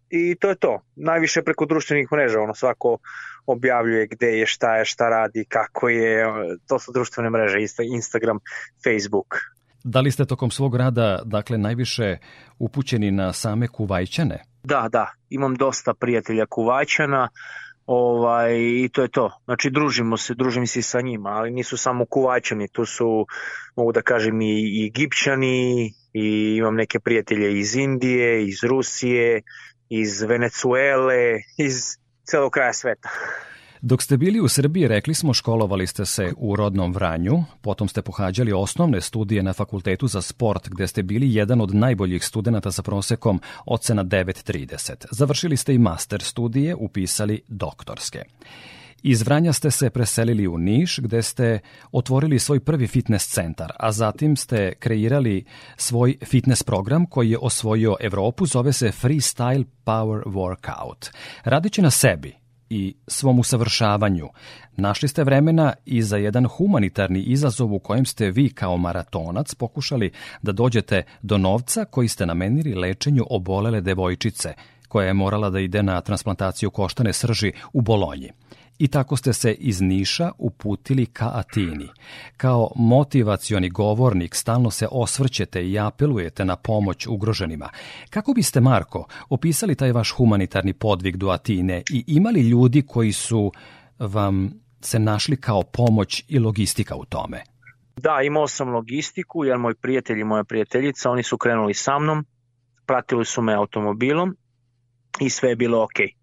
i 0.08 0.36
to 0.40 0.48
je 0.48 0.54
to. 0.54 0.80
Najviše 0.96 1.42
preko 1.42 1.66
društvenih 1.66 2.08
mreža, 2.12 2.40
ono 2.40 2.54
svako 2.54 2.98
objavljuje 3.46 4.06
gde 4.06 4.26
je, 4.26 4.46
šta 4.46 4.76
je, 4.76 4.84
šta 4.84 5.08
radi, 5.08 5.44
kako 5.48 5.88
je, 5.88 6.26
to 6.66 6.78
su 6.78 6.92
društvene 6.92 7.30
mreže, 7.30 7.58
Instagram, 7.94 8.38
Facebook. 8.84 9.34
Da 9.84 10.00
li 10.00 10.10
ste 10.10 10.24
tokom 10.24 10.50
svog 10.50 10.76
rada, 10.76 11.22
dakle, 11.24 11.58
najviše 11.58 12.16
upućeni 12.58 13.10
na 13.10 13.32
same 13.32 13.68
kuvajćane? 13.68 14.42
Da, 14.62 14.88
da, 14.92 15.12
imam 15.30 15.54
dosta 15.54 15.94
prijatelja 15.94 16.46
kuvajćana, 16.46 17.28
ovaj, 17.86 18.58
i 18.58 18.88
to 18.92 19.02
je 19.02 19.08
to. 19.08 19.30
Znači, 19.44 19.70
družimo 19.70 20.16
se, 20.16 20.34
družim 20.34 20.66
se 20.66 20.82
sa 20.82 21.00
njima, 21.00 21.30
ali 21.30 21.50
nisu 21.50 21.76
samo 21.76 22.04
kuvačani, 22.04 22.68
tu 22.68 22.84
su, 22.84 23.26
mogu 23.76 23.92
da 23.92 24.02
kažem, 24.02 24.40
i, 24.40 24.46
i 24.46 24.86
Egipćani, 24.86 25.86
i 26.12 26.56
imam 26.58 26.74
neke 26.74 27.00
prijatelje 27.00 27.58
iz 27.58 27.76
Indije, 27.76 28.46
iz 28.46 28.64
Rusije, 28.64 29.42
iz 29.88 30.22
Venecuele, 30.22 31.38
iz 31.58 31.96
celog 32.24 32.52
kraja 32.52 32.72
sveta. 32.72 33.08
Dok 33.82 34.02
ste 34.02 34.16
bili 34.16 34.40
u 34.40 34.48
Srbiji, 34.48 34.88
rekli 34.88 35.14
smo, 35.14 35.34
školovali 35.34 35.86
ste 35.86 36.06
se 36.06 36.32
u 36.36 36.56
rodnom 36.56 36.92
Vranju, 36.92 37.44
potom 37.60 37.88
ste 37.88 38.02
pohađali 38.02 38.52
osnovne 38.52 39.00
studije 39.00 39.42
na 39.42 39.52
Fakultetu 39.52 40.06
za 40.06 40.22
sport, 40.22 40.68
gde 40.68 40.86
ste 40.86 41.02
bili 41.02 41.34
jedan 41.34 41.60
od 41.60 41.74
najboljih 41.74 42.24
studenta 42.24 42.72
sa 42.72 42.82
prosekom 42.82 43.40
ocena 43.66 44.04
9.30. 44.04 45.06
Završili 45.10 45.56
ste 45.56 45.74
i 45.74 45.78
master 45.78 46.22
studije, 46.22 46.74
upisali 46.74 47.42
doktorske. 47.48 48.22
Iz 49.02 49.22
Vranja 49.22 49.52
ste 49.52 49.70
se 49.70 49.90
preselili 49.90 50.48
u 50.48 50.58
Niš, 50.58 50.98
gde 50.98 51.22
ste 51.22 51.58
otvorili 51.92 52.38
svoj 52.38 52.60
prvi 52.60 52.86
fitness 52.86 53.28
centar, 53.28 53.72
a 53.78 53.92
zatim 53.92 54.36
ste 54.36 54.74
kreirali 54.78 55.44
svoj 55.76 56.16
fitness 56.24 56.62
program 56.62 57.06
koji 57.06 57.30
je 57.30 57.38
osvojio 57.38 57.96
Evropu, 58.00 58.46
zove 58.46 58.72
se 58.72 58.92
Freestyle 59.02 59.64
Power 59.84 60.22
Workout. 60.24 61.10
Radeći 61.44 61.82
na 61.82 61.90
sebi, 61.90 62.40
i 62.70 62.94
svom 63.06 63.38
usavršavanju. 63.38 64.28
Našli 64.76 65.08
ste 65.08 65.24
vremena 65.24 65.72
i 65.86 66.02
za 66.02 66.16
jedan 66.16 66.46
humanitarni 66.46 67.20
izazov 67.20 67.74
u 67.74 67.78
kojem 67.78 68.04
ste 68.04 68.30
vi 68.30 68.48
kao 68.48 68.76
maratonac 68.76 69.54
pokušali 69.54 70.10
da 70.42 70.52
dođete 70.52 71.02
do 71.22 71.38
novca 71.38 71.84
koji 71.84 72.08
ste 72.08 72.26
namenili 72.26 72.74
lečenju 72.74 73.24
obolele 73.30 73.80
devojčice, 73.80 74.54
koja 74.88 75.06
je 75.06 75.14
morala 75.14 75.50
da 75.50 75.60
ide 75.60 75.82
na 75.82 76.00
transplantaciju 76.00 76.70
koštane 76.70 77.12
srži 77.12 77.52
u 77.72 77.80
Bolonji 77.80 78.30
i 78.80 78.88
tako 78.88 79.16
ste 79.16 79.32
se 79.32 79.52
iz 79.52 79.80
Niša 79.80 80.30
uputili 80.38 81.06
ka 81.06 81.30
Atini. 81.34 81.88
Kao 82.36 82.70
motivacioni 82.76 83.70
govornik 83.70 84.34
stalno 84.34 84.70
se 84.70 84.88
osvrćete 84.90 85.68
i 85.68 85.78
apelujete 85.78 86.44
na 86.44 86.56
pomoć 86.56 87.06
ugroženima. 87.06 87.68
Kako 88.10 88.32
biste, 88.32 88.60
Marko, 88.60 89.06
opisali 89.28 89.74
taj 89.74 89.92
vaš 89.92 90.10
humanitarni 90.10 90.72
podvig 90.72 91.16
do 91.16 91.28
Atine 91.28 91.82
i 91.92 92.04
imali 92.06 92.40
ljudi 92.40 92.82
koji 92.82 93.12
su 93.12 93.52
vam 93.98 94.50
se 94.80 94.98
našli 94.98 95.36
kao 95.36 95.62
pomoć 95.62 96.24
i 96.28 96.38
logistika 96.38 96.96
u 96.96 97.04
tome? 97.04 97.42
Da, 97.96 98.20
imao 98.22 98.48
sam 98.48 98.68
logistiku, 98.68 99.44
jer 99.44 99.58
moj 99.58 99.74
prijatelj 99.74 100.20
i 100.20 100.24
moja 100.24 100.44
prijateljica, 100.44 101.10
oni 101.10 101.22
su 101.22 101.38
krenuli 101.38 101.74
sa 101.74 101.98
mnom, 101.98 102.24
pratili 102.86 103.24
su 103.24 103.42
me 103.42 103.54
automobilom 103.54 104.36
i 105.20 105.30
sve 105.30 105.48
je 105.48 105.56
bilo 105.56 105.84
okej. 105.84 106.14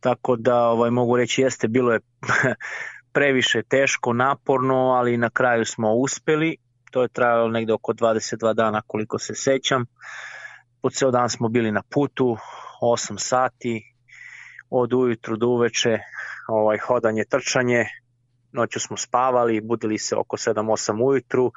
Tako 0.00 0.36
da 0.36 0.68
ovaj, 0.68 0.90
mogu 0.90 1.16
reći 1.16 1.42
jeste, 1.42 1.68
bilo 1.68 1.92
je 1.92 2.00
previše 3.14 3.62
teško, 3.62 4.12
naporno, 4.12 4.74
ali 4.74 5.16
na 5.16 5.30
kraju 5.30 5.64
smo 5.64 5.92
uspeli. 5.92 6.56
To 6.90 7.02
je 7.02 7.08
trajalo 7.08 7.48
negde 7.48 7.72
oko 7.72 7.92
22 7.92 8.54
dana 8.54 8.82
koliko 8.86 9.18
se 9.18 9.34
sećam. 9.34 9.84
Po 10.82 10.90
ceo 10.90 11.10
dan 11.10 11.30
smo 11.30 11.48
bili 11.48 11.72
na 11.72 11.82
putu, 11.90 12.36
8 12.82 13.18
sati, 13.18 13.82
od 14.70 14.92
ujutru 14.92 15.36
do 15.36 15.46
uveče, 15.46 15.98
ovaj, 16.48 16.78
hodanje, 16.78 17.24
trčanje, 17.30 17.84
noću 18.52 18.80
smo 18.80 18.96
spavali, 18.96 19.60
budili 19.60 19.98
se 19.98 20.16
oko 20.16 20.36
7-8 20.36 21.04
ujutru 21.04 21.52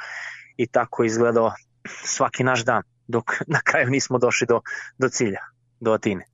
i 0.57 0.67
tako 0.67 1.03
izgledao 1.03 1.51
svaki 1.87 2.43
naš 2.43 2.65
dan, 2.65 2.83
dok 3.07 3.23
na 3.53 3.59
kraju 3.63 3.89
nismo 3.89 4.17
došli 4.17 4.47
do, 4.47 4.61
do 4.97 5.09
cilja, 5.09 5.39
do 5.79 5.91
Atine 5.91 6.32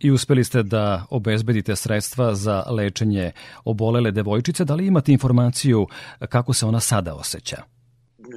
i 0.00 0.10
uspeli 0.10 0.44
ste 0.44 0.62
da 0.62 1.06
obezbedite 1.10 1.76
sredstva 1.76 2.34
za 2.34 2.64
lečenje 2.70 3.32
obolele 3.64 4.10
devojčice. 4.10 4.64
Da 4.64 4.74
li 4.74 4.86
imate 4.86 5.12
informaciju 5.12 5.86
kako 6.28 6.52
se 6.52 6.66
ona 6.66 6.80
sada 6.80 7.14
osjeća? 7.14 7.62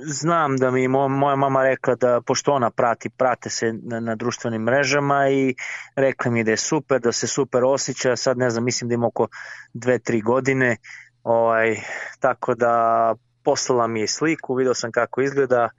Znam 0.05 0.57
da 0.57 0.71
mi 0.71 0.87
moja 0.87 1.35
mama 1.35 1.63
rekla 1.63 1.95
da, 1.95 2.21
pošto 2.25 2.51
ona 2.51 2.69
prati, 2.69 3.09
prate 3.09 3.49
se 3.49 3.73
na, 3.83 3.99
na 3.99 4.15
društvenim 4.15 4.61
mrežama 4.61 5.29
i 5.29 5.55
rekla 5.95 6.31
mi 6.31 6.43
da 6.43 6.51
je 6.51 6.57
super, 6.57 7.01
da 7.01 7.11
se 7.11 7.27
super 7.27 7.63
osjeća, 7.63 8.15
sad 8.15 8.37
ne 8.37 8.49
znam, 8.49 8.63
mislim 8.63 8.87
da 8.87 8.93
ima 8.93 9.07
oko 9.07 9.27
dve, 9.73 9.99
tri 9.99 10.21
godine, 10.21 10.77
ovaj, 11.23 11.75
tako 12.19 12.55
da 12.55 13.15
poslala 13.43 13.87
mi 13.87 13.99
je 13.99 14.07
sliku, 14.07 14.55
video 14.55 14.73
sam 14.73 14.91
kako 14.91 15.21
izgleda, 15.21 15.69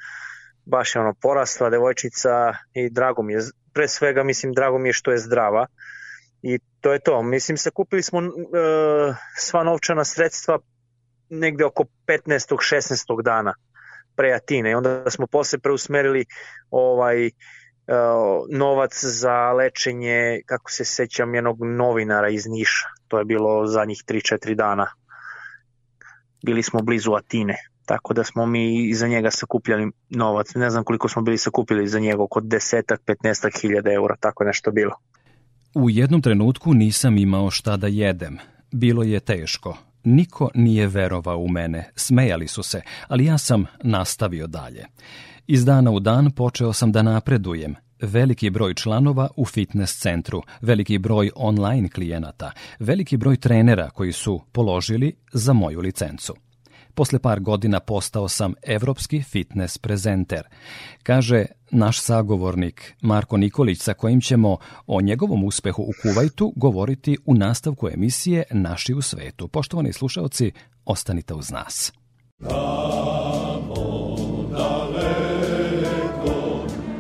baš 0.65 0.95
je 0.95 1.01
ono 1.01 1.15
porasla 1.23 1.71
devojčica 1.71 2.53
i 2.75 2.91
drago 2.91 3.23
mi 3.23 3.33
je 3.33 3.41
pre 3.75 3.89
svega 3.89 4.23
mislim 4.23 4.53
drago 4.53 4.79
mi 4.79 4.89
je 4.89 4.93
što 4.93 5.11
je 5.11 5.19
zdrava 5.19 5.67
i 6.43 6.59
to 6.81 6.93
je 6.93 6.99
to. 6.99 7.23
Mislim 7.23 7.57
sakupili 7.57 8.03
smo 8.03 8.19
uh, 8.19 8.27
sva 9.37 9.63
novčana 9.63 10.05
sredstva 10.05 10.59
negde 11.31 11.65
oko 11.65 11.85
15. 12.07 12.55
16. 12.55 13.23
dana 13.23 13.55
pre 14.17 14.33
Atine 14.33 14.71
i 14.71 14.75
onda 14.75 15.11
smo 15.11 15.27
posle 15.27 15.59
preusmerili 15.59 16.25
ovaj 16.71 17.27
uh, 17.27 17.33
novac 18.51 19.05
za 19.05 19.53
lečenje, 19.53 20.41
kako 20.47 20.71
se 20.71 20.85
sećam, 20.85 21.35
jednog 21.35 21.59
novinara 21.65 22.29
iz 22.29 22.47
Niša. 22.47 22.87
To 23.09 23.19
je 23.19 23.25
bilo 23.25 23.67
za 23.67 23.85
njih 23.85 24.03
3-4 24.09 24.55
dana. 24.55 24.87
Bili 26.47 26.63
smo 26.63 26.83
blizu 26.83 27.13
Atine 27.13 27.74
tako 27.87 28.15
da 28.15 28.25
smo 28.25 28.47
mi 28.47 28.89
iza 28.89 29.09
njega 29.09 29.31
sakupljali 29.31 29.91
novac. 30.11 30.55
Ne 30.55 30.71
znam 30.71 30.85
koliko 30.85 31.09
smo 31.09 31.23
bili 31.23 31.39
sakupili 31.39 31.89
za 31.89 31.99
njega, 31.99 32.23
oko 32.23 32.41
desetak, 32.41 33.01
petnestak 33.07 33.53
hiljada 33.63 33.93
eura, 33.93 34.17
tako 34.21 34.45
nešto 34.45 34.71
bilo. 34.71 34.93
U 35.75 35.91
jednom 35.91 36.23
trenutku 36.23 36.75
nisam 36.75 37.19
imao 37.19 37.51
šta 37.51 37.77
da 37.77 37.87
jedem. 37.87 38.39
Bilo 38.73 39.03
je 39.03 39.21
teško. 39.21 39.77
Niko 40.05 40.51
nije 40.55 40.87
verovao 40.87 41.39
u 41.39 41.49
mene, 41.49 41.91
smejali 41.97 42.49
su 42.49 42.63
se, 42.63 42.81
ali 43.09 43.25
ja 43.25 43.39
sam 43.39 43.67
nastavio 43.83 44.47
dalje. 44.47 44.87
Iz 45.47 45.65
dana 45.65 45.91
u 45.91 46.01
dan 46.01 46.31
počeo 46.31 46.73
sam 46.73 46.93
da 46.93 47.03
napredujem, 47.03 47.75
veliki 48.01 48.51
broj 48.51 48.75
članova 48.75 49.29
u 49.37 49.45
fitness 49.45 50.01
centru, 50.01 50.43
veliki 50.61 50.99
broj 50.99 51.31
online 51.37 51.89
klijenata, 51.89 52.53
veliki 52.79 53.17
broj 53.17 53.37
trenera 53.37 53.91
koji 53.91 54.13
su 54.13 54.41
položili 54.53 55.17
za 55.33 55.53
moju 55.53 55.81
licencu. 55.81 56.35
Posle 56.95 57.19
par 57.19 57.41
godina 57.41 57.81
postao 57.81 58.29
sam 58.29 58.55
evropski 58.63 59.23
fitness 59.23 59.79
prezenter. 59.79 60.43
Kaže 61.03 61.45
naš 61.71 62.01
sagovornik 62.01 62.95
Marko 63.01 63.37
Nikolić 63.37 63.81
sa 63.81 63.95
kojim 63.95 64.21
ćemo 64.21 64.57
o 64.87 65.01
njegovom 65.01 65.45
uspehu 65.45 65.83
u 65.83 65.93
Kuvajtu 66.03 66.53
govoriti 66.57 67.17
u 67.27 67.35
nastavku 67.35 67.89
emisije 67.89 68.43
Naši 68.51 68.95
u 68.95 69.03
svetu. 69.03 69.49
Poštovani 69.49 69.93
slušalci, 69.93 70.53
ostanite 70.85 71.35
uz 71.35 71.51
nas. 71.51 71.93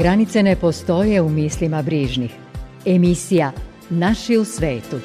Granice 0.00 0.42
ne 0.42 0.56
postoje 0.56 1.22
u 1.22 1.28
mislima 1.28 1.82
brižnih. 1.82 2.30
Emisija 2.86 3.52
Naši 3.90 4.36
u 4.36 4.44
svetu. 4.44 4.96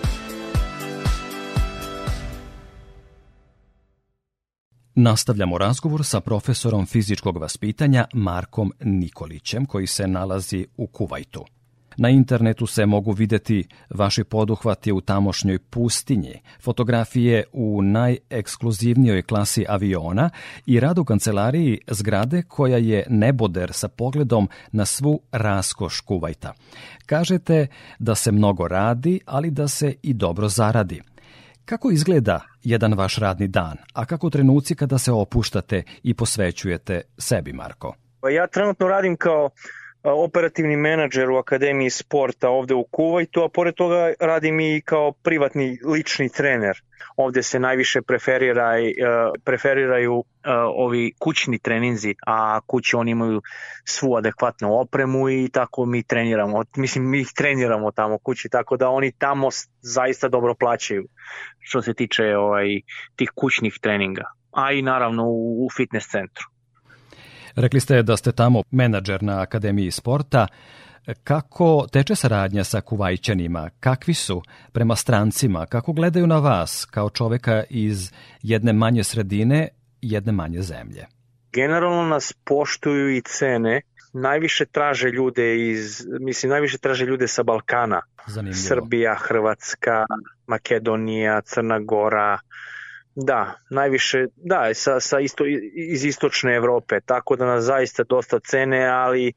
Nastavljamo 4.96 5.58
razgovor 5.58 6.06
sa 6.06 6.20
profesorom 6.20 6.86
fizičkog 6.86 7.38
vaspitanja 7.38 8.06
Markom 8.14 8.74
Nikolićem 8.80 9.66
koji 9.66 9.88
se 9.88 10.08
nalazi 10.08 10.68
u 10.78 10.88
Kuvajtu. 10.88 11.46
Na 11.98 12.10
internetu 12.10 12.68
se 12.68 12.86
mogu 12.86 13.12
videti 13.12 13.68
vaši 13.90 14.24
poduhvati 14.24 14.92
u 14.92 15.02
tamošnjoj 15.02 15.60
pustinji, 15.60 16.42
fotografije 16.62 17.44
u 17.52 17.82
najekskluzivnijoj 17.82 19.22
klasi 19.22 19.66
aviona 19.70 20.30
i 20.66 20.80
rad 20.80 20.98
u 20.98 21.06
kancelariji 21.06 21.80
zgrade 21.88 22.42
koja 22.42 22.78
je 22.78 23.06
neboder 23.10 23.74
sa 23.74 23.88
pogledom 23.88 24.50
na 24.72 24.86
svu 24.86 25.22
raskoš 25.32 26.02
Kuvajta. 26.02 26.54
Kažete 27.06 27.68
da 28.00 28.16
se 28.16 28.32
mnogo 28.32 28.68
radi, 28.68 29.20
ali 29.26 29.52
da 29.52 29.68
se 29.68 29.94
i 30.02 30.14
dobro 30.14 30.50
zaradi. 30.50 31.02
Kako 31.66 31.92
izgleda 31.92 32.40
jedan 32.64 32.94
vaš 32.94 33.18
radni 33.18 33.48
dan, 33.48 33.78
a 33.94 34.06
kako 34.06 34.30
trenuci 34.30 34.76
kada 34.76 34.98
se 34.98 35.12
opuštate 35.12 35.84
i 36.04 36.14
posvećujete 36.14 37.02
sebi, 37.18 37.54
Marko? 37.54 37.96
Pa 38.22 38.30
ja 38.30 38.48
trenutno 38.48 38.88
radim 38.88 39.18
kao 39.18 39.50
operativni 40.06 40.78
menadžer 40.78 41.30
u 41.30 41.38
Akademiji 41.38 41.90
sporta 41.90 42.50
ovde 42.50 42.74
u 42.74 42.84
Kuvajtu, 42.84 43.44
a 43.44 43.50
pored 43.50 43.76
toga 43.76 44.14
radim 44.20 44.60
i 44.60 44.82
kao 44.86 45.12
privatni 45.12 45.80
lični 45.86 46.30
trener. 46.30 46.82
Ovde 47.18 47.44
se 47.44 47.60
najviše 47.60 48.02
preferira, 48.02 48.72
preferiraju 49.44 50.24
ovi 50.76 51.14
kućni 51.20 51.60
treninzi, 51.60 52.16
a 52.28 52.60
kući 52.68 52.96
oni 52.96 53.12
imaju 53.12 53.42
svu 53.86 54.16
adekvatnu 54.16 54.80
opremu 54.80 55.30
i 55.30 55.50
tako 55.54 55.86
mi 55.86 56.04
treniramo. 56.04 56.64
Mislim, 56.76 57.10
mi 57.10 57.20
ih 57.20 57.28
treniramo 57.36 57.92
tamo 57.92 58.18
kući, 58.18 58.50
tako 58.50 58.78
da 58.78 58.90
oni 58.90 59.12
tamo 59.12 59.50
zaista 59.82 60.28
dobro 60.28 60.56
plaćaju 60.56 61.08
što 61.60 61.82
se 61.82 61.94
tiče 61.94 62.38
ovaj, 62.38 62.68
tih 63.16 63.32
kućnih 63.36 63.78
treninga. 63.82 64.24
A 64.52 64.72
i 64.72 64.82
naravno 64.82 65.24
u 65.28 65.68
fitness 65.78 66.08
centru. 66.12 66.55
Rekli 67.56 67.80
ste 67.80 68.04
da 68.04 68.18
ste 68.18 68.32
tamo 68.32 68.64
menadžer 68.72 69.24
na 69.24 69.42
Akademiji 69.42 69.92
sporta. 69.92 70.48
Kako 71.24 71.88
teče 71.92 72.16
saradnja 72.16 72.64
sa 72.64 72.82
kuvajćanima? 72.82 73.70
Kakvi 73.80 74.14
su 74.14 74.42
prema 74.72 74.96
strancima? 74.96 75.66
Kako 75.66 75.94
gledaju 75.94 76.28
na 76.28 76.40
vas 76.40 76.86
kao 76.92 77.10
čoveka 77.10 77.64
iz 77.70 78.12
jedne 78.42 78.74
manje 78.74 79.04
sredine, 79.04 79.68
jedne 80.02 80.32
manje 80.32 80.62
zemlje? 80.62 81.06
Generalno 81.54 82.04
nas 82.04 82.34
poštuju 82.46 83.16
i 83.16 83.22
cene. 83.22 83.82
Najviše 84.14 84.66
traže 84.66 85.10
ljude 85.10 85.70
iz, 85.70 86.08
mislim, 86.20 86.50
najviše 86.50 86.78
traže 86.78 87.06
ljude 87.06 87.28
sa 87.28 87.44
Balkana. 87.44 88.02
Zanimljivo. 88.28 88.68
Srbija, 88.68 89.16
Hrvatska, 89.16 90.06
Makedonija, 90.48 91.42
Crna 91.42 91.80
Gora, 91.80 92.40
Da, 93.16 93.54
najviše, 93.70 94.28
da, 94.36 94.74
sa, 94.74 95.00
sa 95.00 95.20
isto, 95.20 95.44
iz 95.76 96.06
istočne 96.06 96.56
Evrope, 96.56 97.00
tako 97.06 97.36
da 97.36 97.46
nas 97.46 97.64
zaista 97.64 98.04
dosta 98.04 98.40
cene, 98.40 98.88
ali 98.88 99.28
e, 99.28 99.34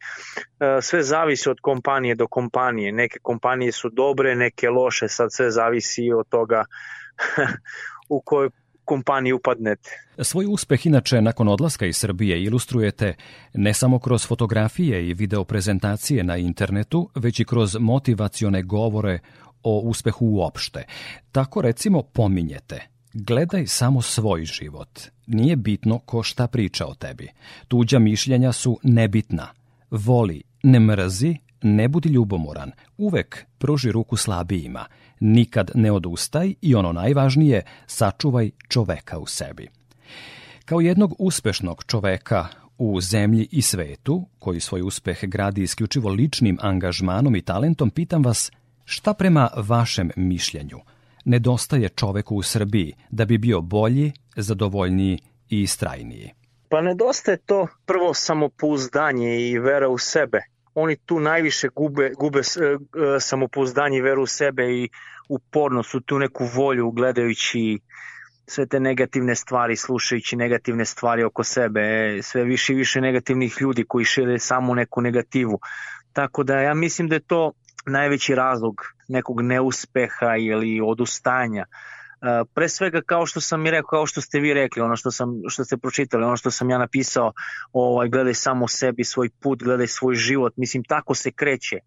sve 0.82 1.02
zavisi 1.02 1.49
od 1.49 1.56
kompanije 1.62 2.14
do 2.14 2.26
kompanije. 2.26 2.92
Neke 2.92 3.18
kompanije 3.23 3.73
su 3.73 3.90
dobre, 3.90 4.35
neke 4.35 4.68
loše, 4.68 5.08
sad 5.08 5.32
sve 5.32 5.50
zavisi 5.50 6.12
od 6.12 6.28
toga 6.28 6.64
u 8.08 8.20
kojoj 8.20 8.50
kompaniji 8.85 9.32
upadnete. 9.32 9.90
Svoj 10.23 10.47
uspeh 10.49 10.87
inače 10.87 11.20
nakon 11.23 11.49
odlaska 11.49 11.87
iz 11.87 11.97
Srbije 11.97 12.42
ilustrujete 12.42 13.14
ne 13.54 13.75
samo 13.75 13.99
kroz 13.99 14.26
fotografije 14.26 15.08
i 15.08 15.14
video 15.14 15.44
prezentacije 15.44 16.25
na 16.25 16.37
internetu, 16.37 17.11
već 17.14 17.40
i 17.40 17.44
kroz 17.44 17.76
motivacione 17.80 18.62
govore 18.62 19.18
o 19.62 19.78
uspehu 19.78 20.26
uopšte. 20.26 20.85
Tako 21.32 21.62
recimo 21.62 22.02
pominjete 22.02 22.97
Gledaj 23.20 23.66
samo 23.66 24.02
svoj 24.02 24.44
život. 24.44 25.00
Nije 25.26 25.56
bitno 25.56 25.98
ko 25.98 26.22
šta 26.22 26.46
priča 26.46 26.87
o 26.87 26.94
tebi. 26.94 27.28
Tuđa 27.68 27.98
mišljenja 27.98 28.52
su 28.52 28.78
nebitna. 28.83 29.48
Voli, 29.90 30.42
ne 30.62 30.81
mrzi, 30.81 31.37
ne 31.62 31.88
budi 31.88 32.09
ljubomoran. 32.09 32.72
Uvek 32.98 33.46
pruži 33.59 33.92
ruku 33.92 34.16
slabijima. 34.16 34.85
Nikad 35.20 35.70
ne 35.74 35.92
odustaj 35.92 36.54
i 36.61 36.74
ono 36.74 36.92
najvažnije, 36.92 37.62
sačuvaj 37.87 38.50
čoveka 38.68 39.18
u 39.18 39.26
sebi. 39.26 39.68
Kao 40.64 40.81
jednog 40.81 41.14
uspešnog 41.18 41.85
čoveka 41.87 42.46
u 42.78 43.00
zemlji 43.00 43.48
i 43.50 43.62
svetu, 43.62 44.26
koji 44.38 44.61
svoj 44.61 44.83
uspeh 44.83 45.24
gradi 45.24 45.62
isključivo 45.62 46.11
ličnim 46.11 46.59
angažmanom 46.61 47.37
i 47.37 47.42
talentom, 47.42 47.90
pitam 47.90 48.24
vas 48.24 48.52
šta 48.85 49.14
prema 49.14 49.48
vašem 49.57 50.11
mišljenju– 50.16 50.78
nedostaje 51.28 51.88
čoveku 51.88 52.36
u 52.36 52.42
Srbiji 52.42 52.94
da 53.10 53.24
bi 53.24 53.38
bio 53.38 53.60
bolji, 53.60 54.12
zadovoljniji 54.36 55.18
i 55.48 55.62
istrajniji? 55.62 56.30
Pa 56.70 56.80
nedostaje 56.80 57.36
to 57.36 57.66
prvo 57.86 58.14
samopouzdanje 58.14 59.40
i 59.40 59.58
vera 59.58 59.88
u 59.88 59.98
sebe. 59.98 60.38
Oni 60.74 60.96
tu 60.96 61.20
najviše 61.20 61.68
gube, 61.68 62.12
gube 62.18 62.38
e, 62.38 62.42
samopouzdanje 63.20 63.98
i 63.98 64.02
veru 64.02 64.22
u 64.22 64.26
sebe 64.26 64.62
i 64.62 64.88
uporno 65.28 65.82
su 65.82 66.00
tu 66.00 66.18
neku 66.18 66.44
volju 66.44 66.90
gledajući 66.90 67.78
sve 68.46 68.66
te 68.66 68.80
negativne 68.80 69.34
stvari, 69.34 69.76
slušajući 69.76 70.36
negativne 70.36 70.84
stvari 70.84 71.24
oko 71.24 71.44
sebe, 71.44 71.80
sve 72.22 72.44
više 72.44 72.72
i 72.72 72.76
više 72.76 73.00
negativnih 73.00 73.56
ljudi 73.60 73.84
koji 73.88 74.04
šire 74.04 74.38
samo 74.38 74.74
neku 74.74 75.00
negativu. 75.00 75.60
Tako 76.12 76.42
da 76.42 76.60
ja 76.60 76.74
mislim 76.74 77.08
da 77.08 77.14
je 77.14 77.20
to 77.20 77.52
najveći 77.86 78.34
razlog 78.34 78.74
nekog 79.08 79.40
neuspeha 79.40 80.36
ili 80.38 80.80
odustanja. 80.84 81.64
E, 81.64 82.44
pre 82.54 82.68
svega 82.68 83.02
kao 83.06 83.26
što 83.26 83.40
sam 83.40 83.66
i 83.66 83.70
rekao, 83.70 83.88
kao 83.88 84.06
što 84.06 84.20
ste 84.20 84.40
vi 84.40 84.54
rekli, 84.54 84.82
ono 84.82 84.96
što 84.96 85.10
sam 85.10 85.28
što 85.48 85.64
ste 85.64 85.76
pročitali, 85.76 86.24
ono 86.24 86.36
što 86.36 86.50
sam 86.50 86.70
ja 86.70 86.78
napisao, 86.78 87.32
ovaj 87.72 88.08
gledaj 88.08 88.34
samo 88.34 88.68
sebi, 88.68 89.04
svoj 89.04 89.30
put, 89.40 89.62
gledaj 89.62 89.86
svoj 89.86 90.14
život. 90.14 90.52
Mislim 90.56 90.84
tako 90.84 91.14
se 91.14 91.30
kreće. 91.30 91.78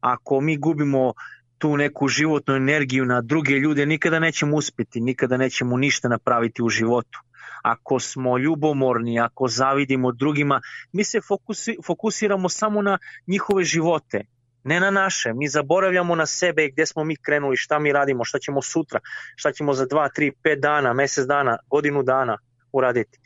Ako 0.00 0.40
mi 0.40 0.56
gubimo 0.56 1.12
tu 1.58 1.76
neku 1.76 2.08
životnu 2.08 2.54
energiju 2.54 3.04
na 3.04 3.20
druge 3.20 3.54
ljude, 3.54 3.86
nikada 3.86 4.18
nećemo 4.18 4.56
uspeti, 4.56 5.00
nikada 5.00 5.36
nećemo 5.36 5.76
ništa 5.76 6.08
napraviti 6.08 6.62
u 6.62 6.68
životu. 6.68 7.20
Ako 7.62 8.00
smo 8.00 8.38
ljubomorni, 8.38 9.20
ako 9.20 9.48
zavidimo 9.48 10.12
drugima, 10.12 10.60
mi 10.92 11.04
se 11.04 11.20
fokusi, 11.28 11.76
fokusiramo 11.86 12.48
samo 12.48 12.82
na 12.82 12.98
njihove 13.26 13.64
živote 13.64 14.24
ne 14.64 14.80
na 14.80 14.90
naše. 14.90 15.32
Mi 15.34 15.48
zaboravljamo 15.48 16.14
na 16.14 16.26
sebe 16.26 16.68
gde 16.68 16.86
smo 16.86 17.04
mi 17.04 17.16
krenuli, 17.16 17.56
šta 17.56 17.78
mi 17.78 17.92
radimo, 17.92 18.24
šta 18.24 18.38
ćemo 18.38 18.62
sutra, 18.62 19.00
šta 19.36 19.52
ćemo 19.52 19.74
za 19.74 19.86
2, 19.86 20.08
3, 20.18 20.32
5 20.44 20.60
dana, 20.60 20.92
mesec 20.92 21.26
dana, 21.26 21.58
godinu 21.70 22.02
dana 22.02 22.38
uraditi. 22.72 23.18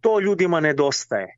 To 0.00 0.20
ljudima 0.20 0.60
nedostaje. 0.60 1.36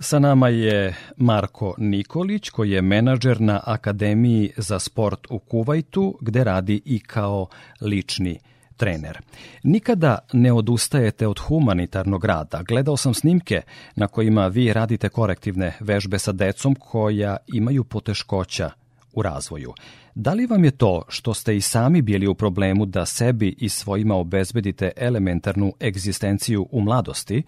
Sa 0.00 0.18
nama 0.18 0.48
je 0.48 0.94
Marko 1.16 1.74
Nikolić, 1.78 2.50
koji 2.50 2.70
je 2.70 2.82
menadžer 2.82 3.40
na 3.40 3.60
Akademiji 3.64 4.52
za 4.56 4.78
sport 4.78 5.26
u 5.30 5.38
Kuvajtu, 5.38 6.18
gde 6.20 6.44
radi 6.44 6.82
i 6.84 7.00
kao 7.00 7.46
lični 7.80 8.40
trener. 8.76 9.20
Nikada 9.62 10.18
ne 10.32 10.52
odustajete 10.52 11.26
od 11.26 11.38
humanitarnog 11.38 12.24
rada. 12.24 12.62
Gledao 12.62 12.96
sam 12.96 13.14
snimke 13.14 13.62
na 13.96 14.06
kojima 14.06 14.46
vi 14.46 14.72
radite 14.72 15.08
korektivne 15.08 15.76
vežbe 15.80 16.18
sa 16.18 16.32
decom 16.32 16.74
koja 16.74 17.36
imaju 17.46 17.84
poteškoća 17.84 18.70
u 19.12 19.22
razvoju. 19.22 19.72
Da 20.14 20.32
li 20.32 20.46
vam 20.46 20.64
je 20.64 20.70
to 20.70 21.02
što 21.08 21.34
ste 21.34 21.56
i 21.56 21.60
sami 21.60 22.02
bili 22.02 22.26
u 22.26 22.34
problemu 22.34 22.86
da 22.86 23.06
sebi 23.06 23.54
i 23.58 23.68
svojima 23.68 24.14
obezbedite 24.14 24.90
elementarnu 24.96 25.72
egzistenciju 25.80 26.66
u 26.70 26.80
mladosti, 26.80 27.42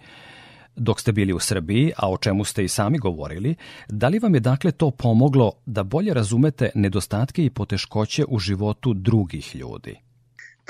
dok 0.75 0.99
ste 0.99 1.11
bili 1.11 1.33
u 1.33 1.39
Srbiji, 1.39 1.91
a 1.97 2.11
o 2.11 2.17
čemu 2.17 2.43
ste 2.43 2.63
i 2.63 2.67
sami 2.67 2.97
govorili, 2.97 3.55
da 3.89 4.07
li 4.07 4.19
vam 4.19 4.33
je 4.33 4.39
dakle 4.39 4.71
to 4.71 4.91
pomoglo 4.91 5.51
da 5.65 5.83
bolje 5.83 6.13
razumete 6.13 6.69
nedostatke 6.75 7.45
i 7.45 7.49
poteškoće 7.49 8.25
u 8.27 8.39
životu 8.39 8.93
drugih 8.93 9.55
ljudi? 9.55 10.08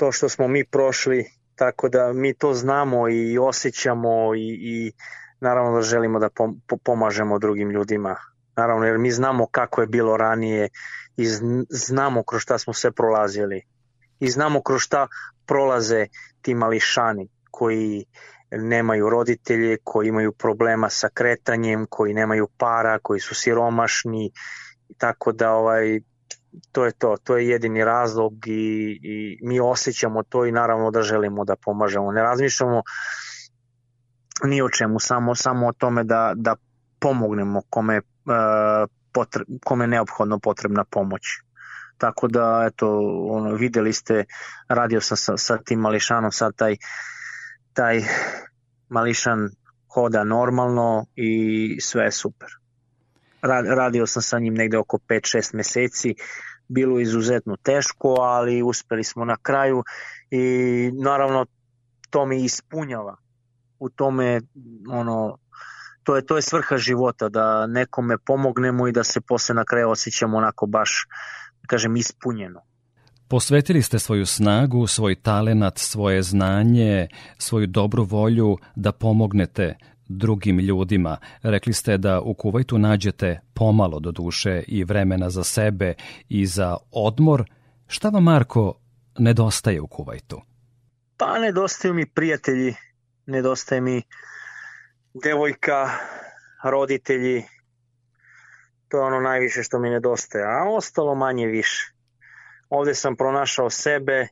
To 0.00 0.12
što 0.12 0.28
smo 0.28 0.48
mi 0.48 0.64
prošli, 0.64 1.24
tako 1.54 1.88
da 1.88 2.12
mi 2.12 2.34
to 2.34 2.54
znamo 2.54 3.08
i 3.08 3.38
osjećamo 3.38 4.34
i, 4.34 4.58
i 4.60 4.92
naravno 5.40 5.76
da 5.76 5.82
želimo 5.82 6.18
da 6.18 6.28
pomažemo 6.84 7.38
drugim 7.38 7.70
ljudima. 7.70 8.16
Naravno, 8.56 8.86
jer 8.86 8.98
mi 8.98 9.10
znamo 9.10 9.46
kako 9.46 9.80
je 9.80 9.86
bilo 9.86 10.16
ranije 10.16 10.68
i 11.16 11.26
znamo 11.68 12.22
kroz 12.22 12.42
šta 12.42 12.58
smo 12.58 12.72
sve 12.72 12.92
prolazili. 12.92 13.62
I 14.20 14.30
znamo 14.30 14.62
kroz 14.62 14.80
šta 14.80 15.06
prolaze 15.46 16.06
ti 16.42 16.54
mališani 16.54 17.28
koji 17.50 18.04
nemaju 18.50 19.10
roditelje, 19.10 19.76
koji 19.84 20.08
imaju 20.08 20.32
problema 20.32 20.88
sa 20.90 21.08
kretanjem, 21.14 21.86
koji 21.90 22.14
nemaju 22.14 22.48
para, 22.58 22.98
koji 22.98 23.20
su 23.20 23.34
siromašni, 23.34 24.32
tako 24.98 25.32
da 25.32 25.52
ovaj 25.52 26.00
to 26.72 26.84
je 26.84 26.92
to, 26.92 27.16
to 27.24 27.36
je 27.36 27.48
jedini 27.48 27.84
razlog 27.84 28.32
i, 28.46 29.00
i 29.02 29.38
mi 29.42 29.60
osjećamo 29.60 30.22
to 30.22 30.46
i 30.46 30.52
naravno 30.52 30.90
da 30.90 31.02
želimo 31.02 31.44
da 31.44 31.56
pomažemo. 31.56 32.12
Ne 32.12 32.22
razmišljamo 32.22 32.82
ni 34.44 34.62
o 34.62 34.68
čemu, 34.68 35.00
samo, 35.00 35.34
samo 35.34 35.66
o 35.66 35.72
tome 35.72 36.04
da, 36.04 36.32
da 36.36 36.56
pomognemo 37.00 37.62
kome, 37.70 37.98
uh, 37.98 38.90
potre, 39.12 39.44
kome 39.64 39.84
je 39.84 39.88
neophodno 39.88 40.38
potrebna 40.38 40.84
pomoć. 40.84 41.22
Tako 41.98 42.28
da, 42.28 42.68
eto, 42.72 42.98
ono, 43.30 43.54
videli 43.54 43.92
ste, 43.92 44.24
radio 44.68 45.00
sam 45.00 45.16
sa, 45.16 45.36
sa 45.36 45.58
tim 45.58 45.80
mališanom, 45.80 46.32
sad 46.32 46.56
taj, 46.56 46.76
taj 47.72 48.02
mališan 48.88 49.48
hoda 49.94 50.24
normalno 50.24 51.06
i 51.14 51.78
sve 51.80 52.04
je 52.04 52.12
super. 52.12 52.59
Radio 53.76 54.06
sam 54.06 54.22
sa 54.22 54.38
njim 54.38 54.54
negde 54.54 54.78
oko 54.78 54.98
5-6 55.08 55.54
meseci, 55.54 56.14
bilo 56.68 57.00
izuzetno 57.00 57.56
teško, 57.56 58.08
ali 58.08 58.62
uspeli 58.62 59.04
smo 59.04 59.24
na 59.24 59.36
kraju 59.42 59.84
i 60.30 60.40
naravno 60.94 61.46
to 62.10 62.26
me 62.26 62.40
ispunjava. 62.40 63.16
U 63.78 63.88
tome 63.88 64.40
ono 64.90 65.38
to 66.02 66.16
je 66.16 66.26
to 66.26 66.36
je 66.36 66.42
svrha 66.42 66.76
života 66.76 67.28
da 67.28 67.66
nekome 67.66 68.18
pomognemo 68.18 68.88
i 68.88 68.92
da 68.92 69.04
se 69.04 69.20
posle 69.20 69.54
na 69.54 69.64
kraju 69.64 69.90
osjećamo 69.90 70.36
onako 70.36 70.66
baš 70.66 71.06
da 71.62 71.66
kažem 71.66 71.96
ispunjeno. 71.96 72.60
Posvetili 73.28 73.82
ste 73.82 73.98
svoju 73.98 74.26
snagu, 74.26 74.86
svoj 74.86 75.14
talenat, 75.14 75.78
svoje 75.78 76.22
znanje, 76.22 77.08
svoju 77.38 77.66
dobru 77.66 78.04
volju 78.04 78.56
da 78.76 78.92
pomognete 78.92 79.76
drugim 80.10 80.58
ljudima. 80.58 81.16
Rekli 81.42 81.72
ste 81.72 81.98
da 81.98 82.20
u 82.20 82.34
Kuvajtu 82.34 82.78
nađete 82.78 83.40
pomalo 83.54 84.00
do 84.00 84.12
duše 84.12 84.62
i 84.66 84.84
vremena 84.84 85.30
za 85.30 85.44
sebe 85.44 85.94
i 86.28 86.46
za 86.46 86.76
odmor. 86.90 87.44
Šta 87.86 88.08
vam, 88.08 88.24
Marko, 88.24 88.74
nedostaje 89.18 89.80
u 89.80 89.86
Kuvajtu? 89.86 90.42
Pa 91.16 91.38
nedostaju 91.38 91.94
mi 91.94 92.06
prijatelji, 92.06 92.74
nedostaje 93.26 93.80
mi 93.80 94.02
devojka, 95.24 95.90
roditelji, 96.64 97.42
to 98.88 98.96
je 98.96 99.02
ono 99.02 99.20
najviše 99.20 99.62
što 99.62 99.78
mi 99.78 99.90
nedostaje, 99.90 100.44
a 100.44 100.70
ostalo 100.70 101.14
manje 101.14 101.46
više. 101.46 101.92
Ovde 102.68 102.94
sam 102.94 103.16
pronašao 103.16 103.70
sebe 103.70 104.28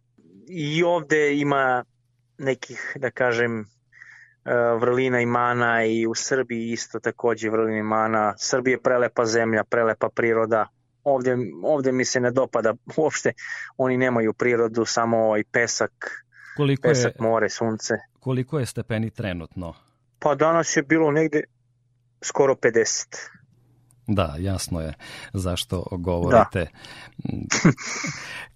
i 0.49 0.83
ovde 0.83 1.37
ima 1.37 1.85
nekih, 2.39 2.97
da 2.97 3.11
kažem, 3.11 3.67
vrlina 4.81 5.21
i 5.21 5.27
mana 5.27 5.85
i 5.85 6.07
u 6.07 6.15
Srbiji 6.15 6.71
isto 6.71 7.01
takođe 7.01 7.51
vrlina 7.51 7.79
i 7.79 7.83
mana. 7.83 8.35
Srbija 8.39 8.75
je 8.75 8.83
prelepa 8.83 9.25
zemlja, 9.25 9.65
prelepa 9.65 10.09
priroda. 10.15 10.67
Ovde, 11.05 11.37
ovde 11.63 11.93
mi 11.93 12.05
se 12.05 12.21
ne 12.21 12.31
dopada 12.31 12.75
uopšte. 12.97 13.33
Oni 13.77 13.97
nemaju 13.97 14.33
prirodu, 14.33 14.85
samo 14.85 15.19
ovaj 15.19 15.45
pesak, 15.53 16.25
koliko 16.57 16.89
pesak, 16.89 17.13
je, 17.15 17.23
more, 17.23 17.49
sunce. 17.49 17.95
Koliko 18.21 18.59
je 18.59 18.67
stepeni 18.67 19.11
trenutno? 19.11 19.75
Pa 20.19 20.35
danas 20.35 20.77
je 20.77 20.83
bilo 20.83 21.11
negde 21.11 21.43
skoro 22.23 22.55
50. 22.55 23.17
Da, 24.09 24.35
jasno 24.39 24.81
je 24.81 24.93
zašto 25.33 25.85
govorite. 25.91 26.67
Da. 27.25 27.71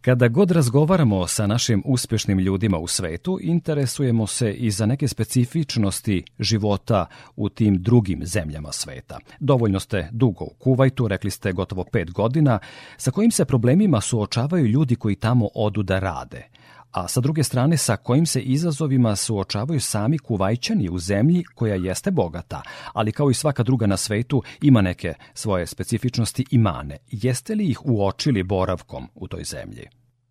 Kada 0.01 0.29
god 0.29 0.51
razgovaramo 0.51 1.27
sa 1.27 1.47
našim 1.47 1.83
uspešnim 1.85 2.39
ljudima 2.39 2.79
u 2.79 2.87
svetu, 2.87 3.39
interesujemo 3.43 4.27
se 4.27 4.53
i 4.53 4.71
za 4.71 4.87
neke 4.87 5.09
specifičnosti 5.09 6.25
života 6.39 7.07
u 7.37 7.49
tim 7.49 7.83
drugim 7.83 8.27
zemljama 8.27 8.73
sveta. 8.73 9.19
Dovoljno 9.41 9.81
ste 9.81 10.09
dugo 10.13 10.45
u 10.45 10.55
Kuvajtu, 10.59 11.09
rekli 11.09 11.31
ste 11.31 11.53
gotovo 11.53 11.85
pet 11.85 12.13
godina, 12.13 12.59
sa 12.97 13.11
kojim 13.11 13.31
se 13.31 13.45
problemima 13.45 14.01
suočavaju 14.01 14.67
ljudi 14.67 14.97
koji 14.97 15.15
tamo 15.15 15.49
odu 15.55 15.83
da 15.83 15.99
rade– 15.99 16.49
a 16.93 17.09
sa 17.09 17.21
druge 17.21 17.43
strane 17.43 17.77
sa 17.77 17.97
kojim 17.97 18.27
se 18.27 18.41
izazovima 18.41 19.17
suočavaju 19.17 19.81
sami 19.81 20.19
kuvajćani 20.19 20.89
u 20.91 20.99
zemlji 20.99 21.45
koja 21.55 21.75
jeste 21.75 22.11
bogata, 22.11 22.63
ali 22.93 23.13
kao 23.13 23.31
i 23.31 23.35
svaka 23.35 23.63
druga 23.63 23.87
na 23.87 23.97
svetu 23.97 24.43
ima 24.61 24.81
neke 24.81 25.15
svoje 25.35 25.67
specifičnosti 25.67 26.45
i 26.51 26.59
mane. 26.59 26.99
Jeste 27.07 27.55
li 27.55 27.71
ih 27.71 27.79
uočili 27.85 28.43
boravkom 28.43 29.09
u 29.15 29.29
toj 29.29 29.45
zemlji? 29.45 29.89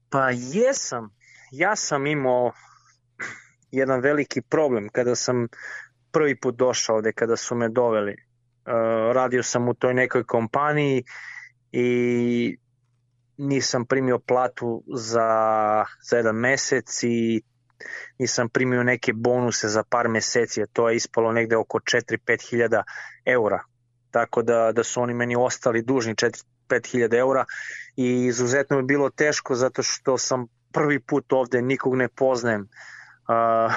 Pa 0.10 0.30
jesam. 0.30 1.10
Ja 1.52 1.76
sam 1.76 2.08
imao 2.08 2.52
jedan 3.72 4.02
veliki 4.02 4.42
problem 4.42 4.90
kada 4.90 5.16
sam 5.16 5.48
prvi 6.12 6.40
put 6.40 6.56
došao 6.56 6.96
ovde, 6.96 7.12
kada 7.14 7.36
su 7.36 7.56
me 7.56 7.70
doveli. 7.70 8.12
Uh, 8.12 8.74
radio 9.14 9.44
sam 9.44 9.70
u 9.70 9.74
toj 9.74 9.94
nekoj 9.94 10.24
kompaniji 10.24 11.04
i 11.72 12.58
nisam 13.38 13.86
primio 13.86 14.20
platu 14.20 14.84
za, 14.96 15.30
za 16.10 16.18
jedan 16.18 16.36
mesec 16.36 17.04
i 17.04 17.42
nisam 18.20 18.50
primio 18.50 18.84
neke 18.84 19.14
bonuse 19.14 19.68
za 19.68 19.84
par 19.84 20.10
meseci, 20.10 20.64
a 20.64 20.66
to 20.74 20.90
je 20.90 20.96
ispalo 20.96 21.32
negde 21.32 21.58
oko 21.58 21.80
4-5 21.80 22.50
hiljada 22.50 22.84
eura. 23.26 23.64
Tako 24.12 24.42
da, 24.42 24.72
da 24.72 24.84
su 24.84 25.02
oni 25.02 25.14
meni 25.14 25.36
ostali 25.36 25.82
dužni 25.82 26.16
4-5 26.16 26.92
hiljada 26.92 27.18
eura 27.18 27.46
i 27.96 28.26
izuzetno 28.26 28.78
je 28.78 28.84
bilo 28.84 29.10
teško 29.10 29.56
zato 29.56 29.84
što 29.84 30.18
sam 30.18 30.48
prvi 30.74 31.00
put 31.00 31.34
ovde, 31.34 31.62
nikog 31.62 31.96
ne 31.96 32.08
poznajem. 32.08 32.62
Uh, 32.62 33.74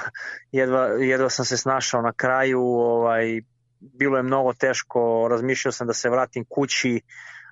jedva, 0.53 0.87
jedva 0.87 1.31
sam 1.31 1.45
se 1.45 1.57
snašao 1.57 2.03
na 2.03 2.13
kraju, 2.13 2.61
ovaj, 2.61 3.41
bilo 3.81 4.17
je 4.17 4.23
mnogo 4.23 4.53
teško, 4.53 5.29
razmišljao 5.31 5.73
sam 5.73 5.87
da 5.87 5.93
se 5.93 6.11
vratim 6.11 6.45
kući, 6.49 7.01
Uh, 7.01 7.44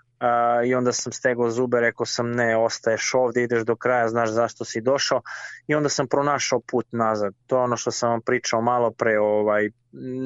i 0.66 0.74
onda 0.74 0.92
sam 0.92 1.12
stegao 1.12 1.50
zube, 1.50 1.80
rekao 1.80 2.06
sam 2.06 2.32
ne, 2.32 2.56
ostaješ 2.56 3.14
ovde, 3.14 3.42
ideš 3.42 3.62
do 3.62 3.76
kraja, 3.76 4.08
znaš 4.08 4.30
zašto 4.30 4.64
si 4.64 4.80
došao 4.80 5.20
i 5.66 5.74
onda 5.74 5.88
sam 5.88 6.06
pronašao 6.06 6.60
put 6.60 6.86
nazad. 6.92 7.34
To 7.46 7.56
je 7.56 7.62
ono 7.62 7.76
što 7.76 7.90
sam 7.90 8.10
vam 8.10 8.20
pričao 8.20 8.60
malo 8.60 8.90
pre, 8.90 9.18
ovaj, 9.18 9.70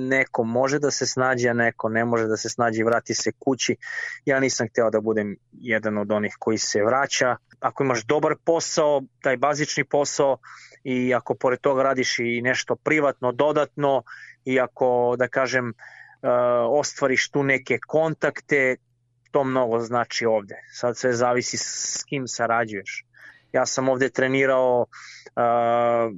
neko 0.08 0.44
može 0.44 0.78
da 0.78 0.90
se 0.90 1.06
snađe, 1.06 1.48
a 1.48 1.52
neko 1.52 1.88
ne 1.88 2.04
može 2.04 2.26
da 2.26 2.36
se 2.36 2.48
snađe 2.48 2.80
i 2.80 2.84
vrati 2.84 3.14
se 3.14 3.32
kući. 3.38 3.76
Ja 4.24 4.40
nisam 4.40 4.68
hteo 4.68 4.90
da 4.90 5.00
budem 5.00 5.36
jedan 5.52 5.98
od 5.98 6.12
onih 6.12 6.36
koji 6.38 6.58
se 6.58 6.82
vraća. 6.84 7.36
Ako 7.60 7.84
imaš 7.84 8.04
dobar 8.04 8.34
posao, 8.44 9.02
taj 9.22 9.36
bazični 9.36 9.84
posao 9.84 10.38
i 10.84 11.14
ako 11.14 11.34
pored 11.34 11.60
toga 11.60 11.82
radiš 11.82 12.18
i 12.18 12.42
nešto 12.42 12.76
privatno, 12.76 13.32
dodatno 13.32 14.02
i 14.44 14.60
ako, 14.60 15.14
da 15.18 15.28
kažem, 15.28 15.68
uh, 15.68 16.30
ostvariš 16.70 17.30
tu 17.30 17.42
neke 17.42 17.78
kontakte, 17.86 18.76
to 19.36 19.44
mnogo 19.44 19.80
znači 19.80 20.26
ovde. 20.26 20.54
Sad 20.72 20.96
sve 20.96 21.12
zavisi 21.12 21.56
s 21.56 22.04
kim 22.08 22.28
sarađuješ. 22.28 23.04
Ja 23.52 23.66
sam 23.66 23.88
ovde 23.88 24.08
trenirao 24.08 24.86
uh, 25.36 26.12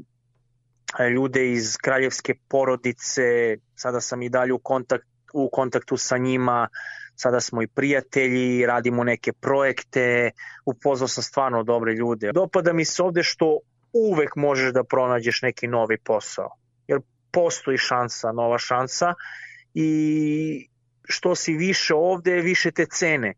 ljude 1.15 1.53
iz 1.53 1.77
kraljevske 1.77 2.35
porodice, 2.49 3.57
sada 3.75 4.01
sam 4.01 4.23
i 4.23 4.29
dalje 4.29 4.53
u, 4.53 4.59
kontakt, 4.59 5.07
u 5.33 5.49
kontaktu 5.53 5.97
sa 5.97 6.19
njima, 6.19 6.69
sada 7.17 7.41
smo 7.41 7.63
i 7.63 7.67
prijatelji, 7.67 8.67
radimo 8.67 9.05
neke 9.05 9.33
projekte, 9.33 10.31
upoznao 10.67 11.09
sam 11.09 11.23
stvarno 11.23 11.63
dobre 11.63 11.93
ljude. 11.93 12.33
Dopada 12.33 12.73
mi 12.73 12.85
se 12.85 13.03
ovde 13.03 13.23
što 13.23 13.59
uvek 13.93 14.37
možeš 14.37 14.73
da 14.73 14.85
pronađeš 14.85 15.43
neki 15.43 15.67
novi 15.67 15.99
posao, 16.05 16.51
jer 16.89 17.01
postoji 17.33 17.79
šansa, 17.79 18.33
nova 18.33 18.59
šansa 18.59 19.15
i 19.75 20.69
što 21.09 21.35
si 21.35 21.53
više 21.53 21.95
ovde, 21.95 22.35
više 22.41 22.71
te 22.71 22.87
cene. 22.87 23.35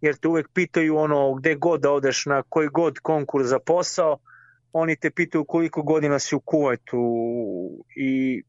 Jer 0.00 0.16
te 0.16 0.28
uvek 0.28 0.48
pitaju 0.54 0.96
ono 0.96 1.34
gde 1.34 1.54
god 1.54 1.80
da 1.80 1.90
odeš 1.90 2.26
na 2.26 2.42
koji 2.48 2.68
god 2.68 2.98
konkurs 2.98 3.48
za 3.48 3.58
posao, 3.58 4.18
oni 4.72 4.96
te 4.96 5.10
pitaju 5.10 5.44
koliko 5.44 5.82
godina 5.82 6.18
si 6.18 6.34
u 6.34 6.40
Kuvajtu 6.40 6.98
i 7.96 8.42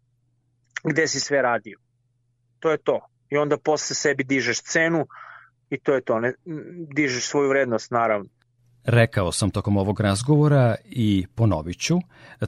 gde 0.84 1.08
si 1.08 1.20
sve 1.20 1.42
radio. 1.42 1.80
To 2.60 2.72
je 2.72 2.78
to. 2.78 3.00
I 3.30 3.38
onda 3.38 3.58
posle 3.58 3.96
sebi 3.96 4.24
dižeš 4.24 4.62
cenu 4.62 5.08
i 5.70 5.80
to 5.80 5.94
je 5.94 6.02
to. 6.02 6.20
Ne, 6.20 6.34
dižeš 6.96 7.26
svoju 7.26 7.50
vrednost 7.50 7.92
naravno. 7.92 8.30
Rekao 8.86 9.32
sam 9.32 9.50
tokom 9.50 9.78
ovog 9.78 10.00
razgovora 10.00 10.76
i 10.86 11.26
ponovit 11.36 11.80
ću, 11.80 12.00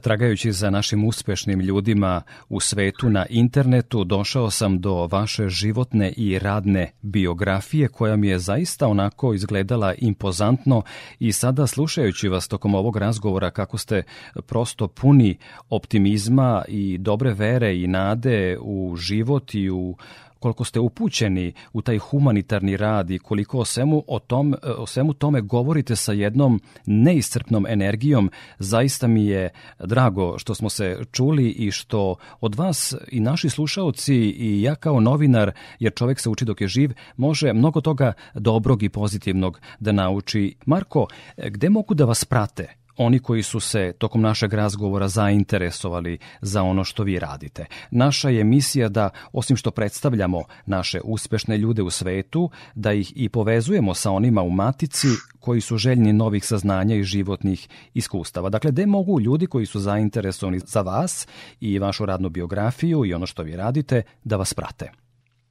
tragajući 0.02 0.52
za 0.52 0.70
našim 0.70 1.04
uspešnim 1.04 1.60
ljudima 1.60 2.22
u 2.48 2.60
svetu 2.60 3.10
na 3.10 3.26
internetu, 3.30 4.04
došao 4.04 4.50
sam 4.50 4.80
do 4.80 5.06
vaše 5.06 5.48
životne 5.48 6.12
i 6.16 6.38
radne 6.38 6.92
biografije 7.02 7.88
koja 7.88 8.16
mi 8.16 8.28
je 8.28 8.38
zaista 8.38 8.88
onako 8.88 9.34
izgledala 9.34 9.94
impozantno 9.98 10.82
i 11.18 11.32
sada 11.32 11.66
slušajući 11.66 12.28
vas 12.28 12.48
tokom 12.48 12.74
ovog 12.74 12.96
razgovora 12.96 13.50
kako 13.50 13.78
ste 13.78 14.02
prosto 14.46 14.88
puni 14.88 15.38
optimizma 15.70 16.64
i 16.68 16.98
dobre 16.98 17.34
vere 17.34 17.76
i 17.76 17.86
nade 17.86 18.58
u 18.60 18.96
život 18.96 19.54
i 19.54 19.70
u 19.70 19.96
koliko 20.38 20.64
ste 20.64 20.80
upućeni 20.80 21.52
u 21.72 21.82
taj 21.82 21.98
humanitarni 21.98 22.76
rad 22.76 23.10
i 23.10 23.18
koliko 23.18 23.58
o 23.58 23.64
svemu, 23.64 24.04
o, 24.06 24.18
tom, 24.18 24.54
o 24.78 24.86
svemu 24.86 25.12
tome 25.14 25.40
govorite 25.40 25.96
sa 25.96 26.12
jednom 26.12 26.60
neiscrpnom 26.86 27.66
energijom. 27.68 28.30
Zaista 28.58 29.06
mi 29.06 29.26
je 29.26 29.50
drago 29.78 30.38
što 30.38 30.54
smo 30.54 30.70
se 30.70 30.98
čuli 31.12 31.48
i 31.50 31.70
što 31.70 32.16
od 32.40 32.54
vas 32.54 32.94
i 33.08 33.20
naši 33.20 33.50
slušaoci 33.50 34.14
i 34.16 34.62
ja 34.62 34.74
kao 34.74 35.00
novinar, 35.00 35.52
jer 35.78 35.92
čovek 35.94 36.20
se 36.20 36.28
uči 36.28 36.44
dok 36.44 36.60
je 36.60 36.68
živ, 36.68 36.92
može 37.16 37.52
mnogo 37.52 37.80
toga 37.80 38.12
dobrog 38.34 38.82
i 38.82 38.88
pozitivnog 38.88 39.60
da 39.80 39.92
nauči. 39.92 40.56
Marko, 40.66 41.06
gde 41.36 41.68
mogu 41.70 41.94
da 41.94 42.04
vas 42.04 42.24
prate? 42.24 42.85
Oni 42.96 43.18
koji 43.18 43.42
su 43.42 43.60
se 43.60 43.92
tokom 43.98 44.20
našeg 44.20 44.54
razgovora 44.54 45.08
zainteresovali 45.08 46.18
za 46.40 46.62
ono 46.62 46.84
što 46.84 47.02
vi 47.02 47.18
radite. 47.18 47.66
Naša 47.90 48.28
je 48.28 48.44
misija 48.44 48.88
da, 48.88 49.10
osim 49.32 49.56
što 49.56 49.70
predstavljamo 49.70 50.42
naše 50.66 51.00
uspešne 51.04 51.58
ljude 51.58 51.82
u 51.82 51.90
svetu, 51.90 52.50
da 52.74 52.92
ih 52.92 53.12
i 53.16 53.28
povezujemo 53.28 53.94
sa 53.94 54.10
onima 54.10 54.42
u 54.42 54.50
matici 54.50 55.08
koji 55.40 55.60
su 55.60 55.76
željni 55.76 56.12
novih 56.12 56.44
saznanja 56.44 56.96
i 56.96 57.04
životnih 57.04 57.68
iskustava. 57.94 58.48
Dakle, 58.48 58.70
gde 58.70 58.86
mogu 58.86 59.20
ljudi 59.20 59.46
koji 59.46 59.66
su 59.66 59.80
zainteresovani 59.80 60.58
za 60.58 60.80
vas 60.80 61.28
i 61.60 61.78
vašu 61.78 62.06
radnu 62.06 62.28
biografiju 62.28 63.04
i 63.04 63.14
ono 63.14 63.26
što 63.26 63.42
vi 63.42 63.56
radite 63.56 64.02
da 64.24 64.36
vas 64.36 64.54
prate? 64.54 64.92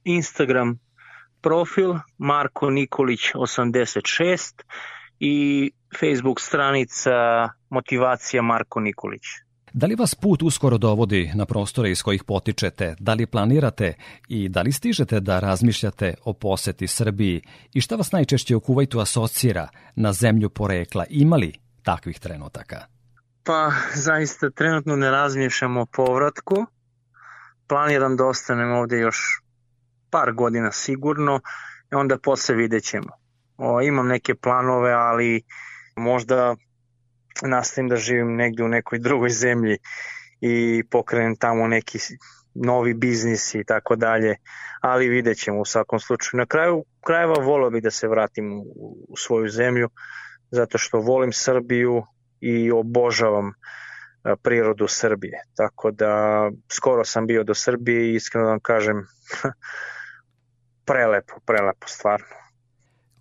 Instagram 0.04 0.78
profil 1.40 1.94
Marko 2.18 2.70
Nikolić 2.70 3.20
86 3.34 4.62
i 5.20 5.70
Facebook 6.00 6.40
stranica 6.40 7.10
Motivacija 7.70 8.42
Marko 8.42 8.80
Nikolić. 8.80 9.22
Da 9.72 9.86
li 9.86 9.94
vas 9.94 10.14
put 10.14 10.42
uskoro 10.42 10.78
dovodi 10.78 11.30
na 11.34 11.46
prostore 11.46 11.90
iz 11.90 12.02
kojih 12.02 12.24
potičete? 12.24 12.94
Da 12.98 13.14
li 13.14 13.26
planirate 13.26 13.94
i 14.28 14.48
da 14.48 14.62
li 14.62 14.72
stižete 14.72 15.20
da 15.20 15.40
razmišljate 15.40 16.14
o 16.24 16.32
poseti 16.32 16.86
Srbiji? 16.86 17.42
I 17.72 17.80
šta 17.80 17.96
vas 17.96 18.12
najčešće 18.12 18.56
u 18.56 18.60
Kuvajtu 18.60 19.00
asocira 19.00 19.68
na 19.96 20.12
zemlju 20.12 20.50
porekla? 20.50 21.04
Imali 21.10 21.52
takvih 21.82 22.20
trenutaka? 22.20 22.76
Pa, 23.44 23.72
zaista 23.94 24.50
trenutno 24.50 24.96
ne 24.96 25.10
razmišljam 25.10 25.76
o 25.76 25.86
povratku. 25.86 26.66
Planiram 27.68 28.16
da 28.16 28.24
ostanem 28.24 28.72
ovde 28.72 28.98
još 28.98 29.40
par 30.10 30.32
godina 30.32 30.72
sigurno 30.72 31.40
i 31.92 31.94
onda 31.94 32.18
posle 32.18 32.54
vidjet 32.54 32.84
ćemo. 32.84 33.10
O, 33.56 33.82
imam 33.82 34.06
neke 34.06 34.34
planove, 34.34 34.92
ali 34.92 35.42
možda 35.96 36.56
nastavim 37.42 37.88
da 37.88 37.96
živim 37.96 38.36
negde 38.36 38.64
u 38.64 38.68
nekoj 38.68 38.98
drugoj 38.98 39.30
zemlji 39.30 39.78
i 40.40 40.84
pokrenem 40.90 41.36
tamo 41.36 41.66
neki 41.66 41.98
novi 42.54 42.94
biznis 42.94 43.54
i 43.54 43.64
tako 43.64 43.96
dalje, 43.96 44.36
ali 44.80 45.08
vidjet 45.08 45.38
ćemo 45.38 45.60
u 45.60 45.64
svakom 45.64 46.00
slučaju. 46.00 46.38
Na 46.38 46.46
kraju 46.46 46.84
krajeva 47.06 47.34
volio 47.34 47.70
bi 47.70 47.80
da 47.80 47.90
se 47.90 48.08
vratim 48.08 48.52
u, 48.52 48.96
u 49.08 49.16
svoju 49.16 49.48
zemlju, 49.48 49.88
zato 50.50 50.78
što 50.78 51.00
volim 51.00 51.32
Srbiju 51.32 52.02
i 52.40 52.70
obožavam 52.70 53.52
prirodu 54.42 54.86
Srbije. 54.88 55.42
Tako 55.56 55.90
da 55.90 56.42
skoro 56.72 57.04
sam 57.04 57.26
bio 57.26 57.44
do 57.44 57.54
Srbije 57.54 58.06
i 58.06 58.14
iskreno 58.14 58.44
da 58.46 58.50
vam 58.50 58.60
kažem 58.60 59.06
prelepo, 60.88 61.34
prelepo 61.46 61.86
stvarno. 61.86 62.45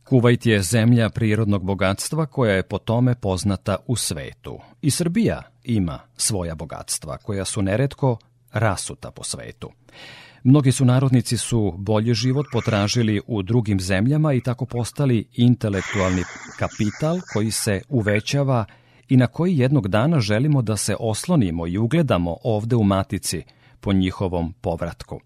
Kuvajt 0.06 0.46
je 0.46 0.62
zemlja 0.62 1.10
prirodnog 1.10 1.64
bogatstva 1.64 2.26
koja 2.26 2.54
je 2.54 2.64
po 2.64 2.78
tome 2.78 3.16
poznata 3.16 3.78
u 3.88 3.96
svetu. 3.96 4.60
I 4.82 4.92
Srbija 4.92 5.42
ima 5.64 6.00
svoja 6.18 6.56
bogatstva 6.56 7.18
koja 7.18 7.46
su 7.46 7.62
neretko 7.62 8.18
rasuta 8.52 9.12
po 9.12 9.24
svetu. 9.24 9.70
Mnogi 10.44 10.72
su 10.72 10.86
narodnici 10.86 11.38
su 11.38 11.74
bolji 11.78 12.14
život 12.14 12.46
potražili 12.52 13.22
u 13.28 13.42
drugim 13.42 13.80
zemljama 13.80 14.34
i 14.34 14.42
tako 14.42 14.66
postali 14.66 15.28
intelektualni 15.34 16.24
kapital 16.60 17.20
koji 17.34 17.52
se 17.52 17.82
uvećava 17.90 18.66
i 19.10 19.18
na 19.18 19.28
koji 19.28 19.58
jednog 19.58 19.88
dana 19.88 20.20
želimo 20.20 20.62
da 20.62 20.78
se 20.78 20.96
oslonimo 21.00 21.68
i 21.68 21.78
ugledamo 21.78 22.38
ovde 22.44 22.76
u 22.76 22.84
Matici 22.84 23.44
po 23.80 23.94
njihovom 23.94 24.54
povratku. 24.62 25.20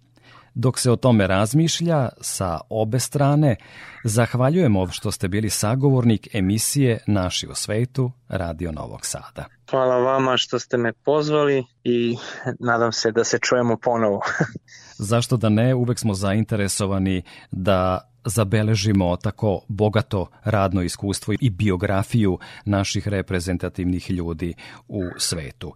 Dok 0.61 0.79
se 0.79 0.91
o 0.91 0.95
tome 0.95 1.27
razmišlja 1.27 2.09
sa 2.21 2.59
obe 2.69 2.99
strane, 2.99 3.55
zahvaljujemo 4.03 4.87
što 4.87 5.11
ste 5.11 5.27
bili 5.27 5.49
sagovornik 5.49 6.35
emisije 6.35 6.99
Naši 7.07 7.47
u 7.47 7.55
svetu 7.55 8.11
Radio 8.27 8.71
Novog 8.71 9.05
Sada. 9.05 9.45
Hvala 9.69 9.95
vama 9.95 10.37
što 10.37 10.59
ste 10.59 10.77
me 10.77 10.93
pozvali 10.93 11.65
i 11.83 12.17
nadam 12.59 12.91
se 12.91 13.11
da 13.11 13.23
se 13.23 13.39
čujemo 13.41 13.77
ponovo. 13.77 14.21
Zašto 15.11 15.37
da 15.37 15.49
ne, 15.49 15.75
uvek 15.75 15.99
smo 15.99 16.13
zainteresovani 16.13 17.21
da 17.51 18.09
zabeležimo 18.25 19.15
tako 19.15 19.61
bogato 19.67 20.27
radno 20.43 20.81
iskustvo 20.81 21.33
i 21.41 21.49
biografiju 21.49 22.39
naših 22.65 23.07
reprezentativnih 23.07 24.11
ljudi 24.11 24.53
u 24.87 25.01
svetu. 25.17 25.73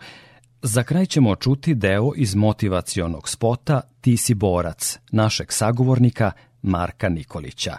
Za 0.66 0.84
kraj 0.84 1.06
ćemo 1.06 1.36
čuti 1.36 1.76
deo 1.76 2.12
iz 2.16 2.36
motivacionog 2.36 3.30
spota 3.30 3.82
Ti 4.02 4.18
si 4.18 4.34
borac, 4.34 4.98
našeg 5.12 5.52
sagovornika 5.52 6.32
Marka 6.62 7.10
Nikolića. 7.10 7.78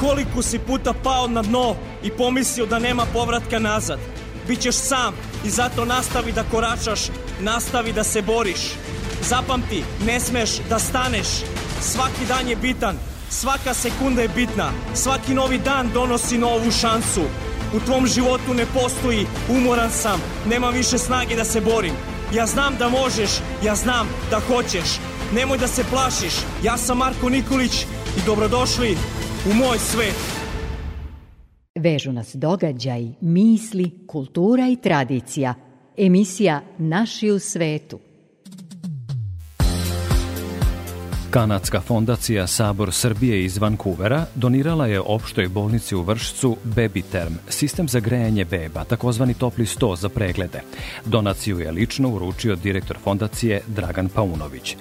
Koliko 0.00 0.42
si 0.42 0.58
puta 0.58 0.92
pao 1.02 1.28
na 1.28 1.42
dno 1.42 1.74
i 2.04 2.10
pomislio 2.10 2.66
da 2.66 2.78
nema 2.78 3.02
povratka 3.12 3.58
nazad? 3.58 3.98
Bićeš 4.48 4.74
sam 4.74 5.14
i 5.44 5.50
zato 5.50 5.84
nastavi 5.84 6.32
da 6.32 6.44
koračaš, 6.50 7.00
nastavi 7.40 7.92
da 7.92 8.04
se 8.04 8.22
boriš. 8.22 8.60
Zapamti, 9.22 9.82
ne 10.06 10.20
smeš 10.20 10.50
da 10.68 10.78
staneš. 10.78 11.28
Svaki 11.80 12.26
dan 12.28 12.48
je 12.48 12.56
bitan, 12.56 12.96
svaka 13.30 13.74
sekunda 13.74 14.22
je 14.22 14.28
bitna, 14.28 14.70
svaki 14.94 15.34
novi 15.34 15.58
dan 15.58 15.90
donosi 15.94 16.38
novu 16.38 16.70
šansu. 16.70 17.22
U 17.76 17.80
tvom 17.80 18.06
životu 18.06 18.54
ne 18.54 18.66
postoji, 18.74 19.26
umoran 19.50 19.90
sam, 19.90 20.20
nemam 20.48 20.74
više 20.74 20.98
snage 20.98 21.36
da 21.36 21.44
se 21.44 21.60
borim. 21.60 21.94
Ja 22.34 22.46
znam 22.46 22.76
da 22.78 22.88
možeš, 22.88 23.30
ja 23.64 23.74
znam 23.74 24.08
da 24.30 24.40
hoćeš. 24.40 25.00
Nemoj 25.34 25.58
da 25.58 25.66
se 25.66 25.84
plašiš, 25.90 26.34
ja 26.64 26.76
sam 26.76 26.98
Marko 26.98 27.28
Nikolić 27.28 27.82
i 28.16 28.20
dobrodošli 28.26 28.96
u 29.50 29.54
moj 29.54 29.78
svet. 29.78 30.16
Vežu 31.74 32.12
nas 32.12 32.34
događaj, 32.34 33.08
misli, 33.20 33.90
kultura 34.06 34.68
i 34.68 34.76
tradicija. 34.76 35.54
Emisija 35.96 36.60
Naši 36.78 37.30
u 37.30 37.38
svetu– 37.38 37.98
Kanadska 41.32 41.80
fondacija 41.80 42.46
Sabor 42.46 42.92
Srbije 42.92 43.44
iz 43.44 43.58
Vancouvera 43.58 44.26
donirala 44.34 44.86
je 44.86 45.00
opštoj 45.00 45.48
bolnici 45.48 45.94
u 45.94 46.02
Vršcu 46.02 46.56
Term, 47.12 47.32
sistem 47.48 47.88
za 47.88 48.00
grejanje 48.00 48.44
beba, 48.44 48.84
takozvani 48.84 49.34
topli 49.34 49.66
sto 49.66 49.96
za 49.96 50.08
preglede. 50.08 50.60
Donaciju 51.04 51.58
je 51.60 51.72
lično 51.72 52.08
uručio 52.08 52.56
direktor 52.56 52.98
fondacije 53.04 53.60
Dragan 53.66 54.08
Paunović. 54.08 54.76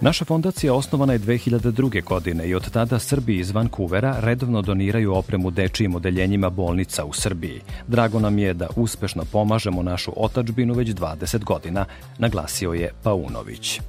Naša 0.00 0.24
fondacija 0.24 0.74
osnovana 0.74 1.12
je 1.12 1.18
2002. 1.18 2.04
godine 2.04 2.48
i 2.48 2.54
od 2.54 2.70
tada 2.70 2.98
Srbiji 2.98 3.38
iz 3.38 3.50
Vancouvera 3.50 4.16
redovno 4.20 4.62
doniraju 4.62 5.14
opremu 5.14 5.50
dečijim 5.50 5.94
odeljenjima 5.94 6.50
bolnica 6.50 7.04
u 7.04 7.12
Srbiji. 7.12 7.60
Drago 7.88 8.20
nam 8.20 8.38
je 8.38 8.54
da 8.54 8.68
uspešno 8.76 9.24
pomažemo 9.32 9.82
našu 9.82 10.12
otačbinu 10.16 10.74
već 10.74 10.88
20 10.88 11.44
godina, 11.44 11.84
naglasio 12.18 12.72
je 12.72 12.90
Paunović. 13.02 13.80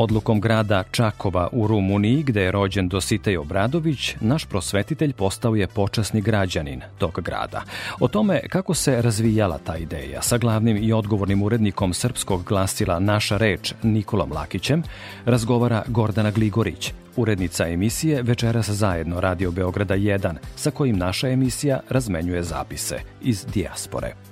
Odlukom 0.00 0.40
grada 0.40 0.84
Čakova 0.90 1.48
u 1.52 1.66
Rumuniji, 1.66 2.22
gde 2.22 2.42
je 2.42 2.50
rođen 2.52 2.88
Dositej 2.88 3.36
Obradović, 3.36 4.14
naš 4.20 4.44
prosvetitelj 4.44 5.12
postao 5.12 5.54
je 5.54 5.66
počasni 5.66 6.20
građanin 6.20 6.80
tog 6.98 7.20
grada. 7.24 7.62
O 8.00 8.08
tome 8.08 8.40
kako 8.48 8.74
se 8.74 9.02
razvijala 9.02 9.58
ta 9.58 9.76
ideja 9.76 10.22
sa 10.22 10.38
glavnim 10.38 10.76
i 10.76 10.92
odgovornim 10.92 11.42
urednikom 11.42 11.94
srpskog 11.94 12.44
glasila 12.44 12.98
Naša 12.98 13.36
reč 13.36 13.74
Nikolom 13.82 14.32
Lakićem 14.32 14.82
razgovara 15.24 15.82
Gordana 15.86 16.30
Gligorić, 16.30 16.92
urednica 17.16 17.68
emisije 17.68 18.22
Večeras 18.22 18.70
zajedno 18.70 19.20
Radio 19.20 19.50
Beograda 19.50 19.94
1, 19.96 20.34
sa 20.56 20.70
kojim 20.70 20.98
naša 20.98 21.28
emisija 21.28 21.80
razmenjuje 21.88 22.42
zapise 22.42 23.00
iz 23.22 23.46
dijaspore. 23.54 24.27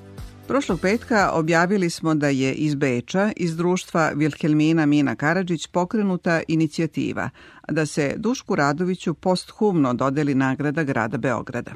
Prošlog 0.48 0.80
petka 0.80 1.30
objavili 1.32 1.90
smo 1.90 2.14
da 2.14 2.28
je 2.28 2.54
iz 2.54 2.74
Beča, 2.74 3.32
iz 3.36 3.56
društva 3.56 4.12
Vilhelmina 4.14 4.86
Mina 4.86 5.16
Karadžić 5.16 5.66
pokrenuta 5.66 6.42
inicijativa 6.48 7.30
da 7.68 7.86
se 7.86 8.14
Dušku 8.16 8.54
Radoviću 8.54 9.14
posthumno 9.14 9.94
dodeli 9.94 10.34
nagrada 10.34 10.82
grada 10.82 11.16
Beograda. 11.16 11.72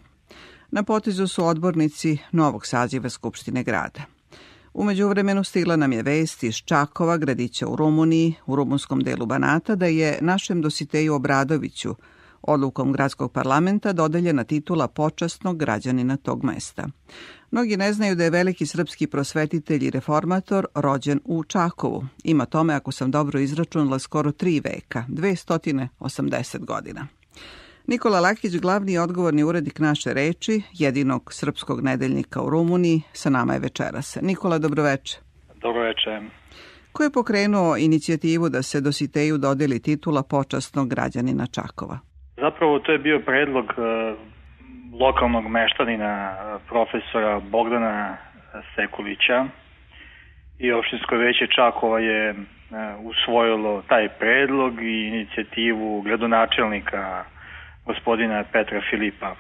Na 0.70 0.83
potezu 0.83 1.28
su 1.28 1.46
odbornici 1.46 2.18
novog 2.33 2.66
saziva 2.66 3.11
Skupštine 3.11 3.62
grada. 3.62 4.00
Umeđu 4.74 5.09
vremenu 5.09 5.44
stigla 5.44 5.76
nam 5.76 5.92
je 5.92 6.02
vest 6.02 6.42
iz 6.42 6.54
Čakova, 6.54 7.16
gradića 7.16 7.68
u 7.68 7.76
Rumuniji, 7.76 8.35
u 8.46 8.56
rumunskom 8.56 9.00
delu 9.00 9.26
Banata, 9.26 9.74
da 9.74 9.87
je 9.87 10.18
našem 10.20 10.62
dositeju 10.62 11.14
Obradoviću 11.14 11.94
Odlukom 12.42 12.92
gradskog 12.92 13.33
parlamenta 13.33 13.92
dodeljena 13.92 14.44
titula 14.44 14.88
počasnog 14.88 15.59
građanina 15.59 16.16
tog 16.16 16.44
mesta. 16.44 16.88
Mnogi 17.50 17.76
ne 17.76 17.92
znaju 17.92 18.14
da 18.16 18.24
je 18.24 18.31
veliki 18.31 18.66
srpski 18.66 19.07
prosvetitelj 19.07 19.85
i 19.85 19.90
reformator 19.90 20.66
rođen 20.74 21.20
u 21.24 21.44
Čakovu. 21.44 22.07
Ima 22.24 22.46
tome, 22.46 22.74
ako 22.74 22.92
sam 22.92 23.11
dobro 23.11 23.40
izračunala, 23.40 23.98
skoro 23.98 24.33
tri 24.33 24.61
veka, 24.61 25.05
280 25.09 26.64
godina. 26.64 27.07
Nikola 27.87 28.20
Lakić, 28.20 28.57
glavni 28.57 28.98
odgovorni 28.98 29.42
urednik 29.42 29.79
naše 29.79 30.14
reči, 30.14 30.62
jedinog 30.72 31.33
srpskog 31.33 31.81
nedeljnika 31.81 32.42
u 32.42 32.50
Rumuniji, 32.50 33.03
sa 33.12 33.31
nama 33.31 33.53
je 33.53 33.59
večeras. 33.59 34.16
Nikola, 34.22 34.59
dobroveče. 34.59 35.18
Dobroveče. 35.62 36.20
Ko 36.92 37.03
je 37.03 37.11
pokrenuo 37.11 37.76
inicijativu 37.76 38.48
da 38.48 38.62
se 38.62 38.81
Dositeju 38.81 39.38
dodeli 39.38 39.79
titula 39.79 40.22
počasnog 40.22 40.88
građanina 40.88 41.46
Čakova? 41.46 42.10
Zapravo 42.40 42.79
to 42.79 42.92
je 42.92 42.98
bio 42.98 43.18
predlog 43.18 43.64
e, 43.64 44.14
lokalnog 45.00 45.48
meštanina 45.48 46.33
e, 46.33 46.59
profesora 46.68 47.40
Bogdana 47.40 48.16
Sekulića 48.74 49.46
i 50.59 50.72
opštinsko 50.72 51.16
veće 51.16 51.46
Čakova 51.46 52.00
je 52.00 52.29
e, 52.29 52.35
usvojilo 52.98 53.83
taj 53.88 54.09
predlog 54.09 54.83
i 54.83 55.09
inicijativu 55.09 56.00
gradonačelnika 56.00 57.24
gospodina 57.87 58.44
Petra 58.53 58.81
Filipa. 58.90 59.35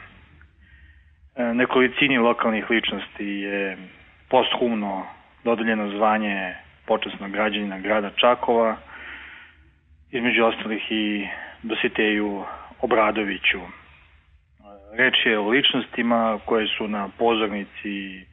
Nekolicini 1.54 2.18
lokalnih 2.18 2.70
ličnosti 2.70 3.26
je 3.26 3.76
posthumno 4.28 5.06
dodeljeno 5.44 5.88
zvanje 5.88 6.54
počasnog 6.86 7.30
građanina 7.30 7.78
grada 7.78 8.10
Čakova, 8.16 8.76
između 10.10 10.44
ostalih 10.44 10.82
i 10.90 11.28
Dositeju 11.62 12.44
Obradoviću. 12.82 13.60
Reč 14.92 15.14
je 15.26 15.38
o 15.38 15.48
ličnostima 15.48 16.38
koje 16.44 16.66
su 16.66 16.88
na 16.88 17.08
pozornici 17.18 18.16
e, 18.16 18.24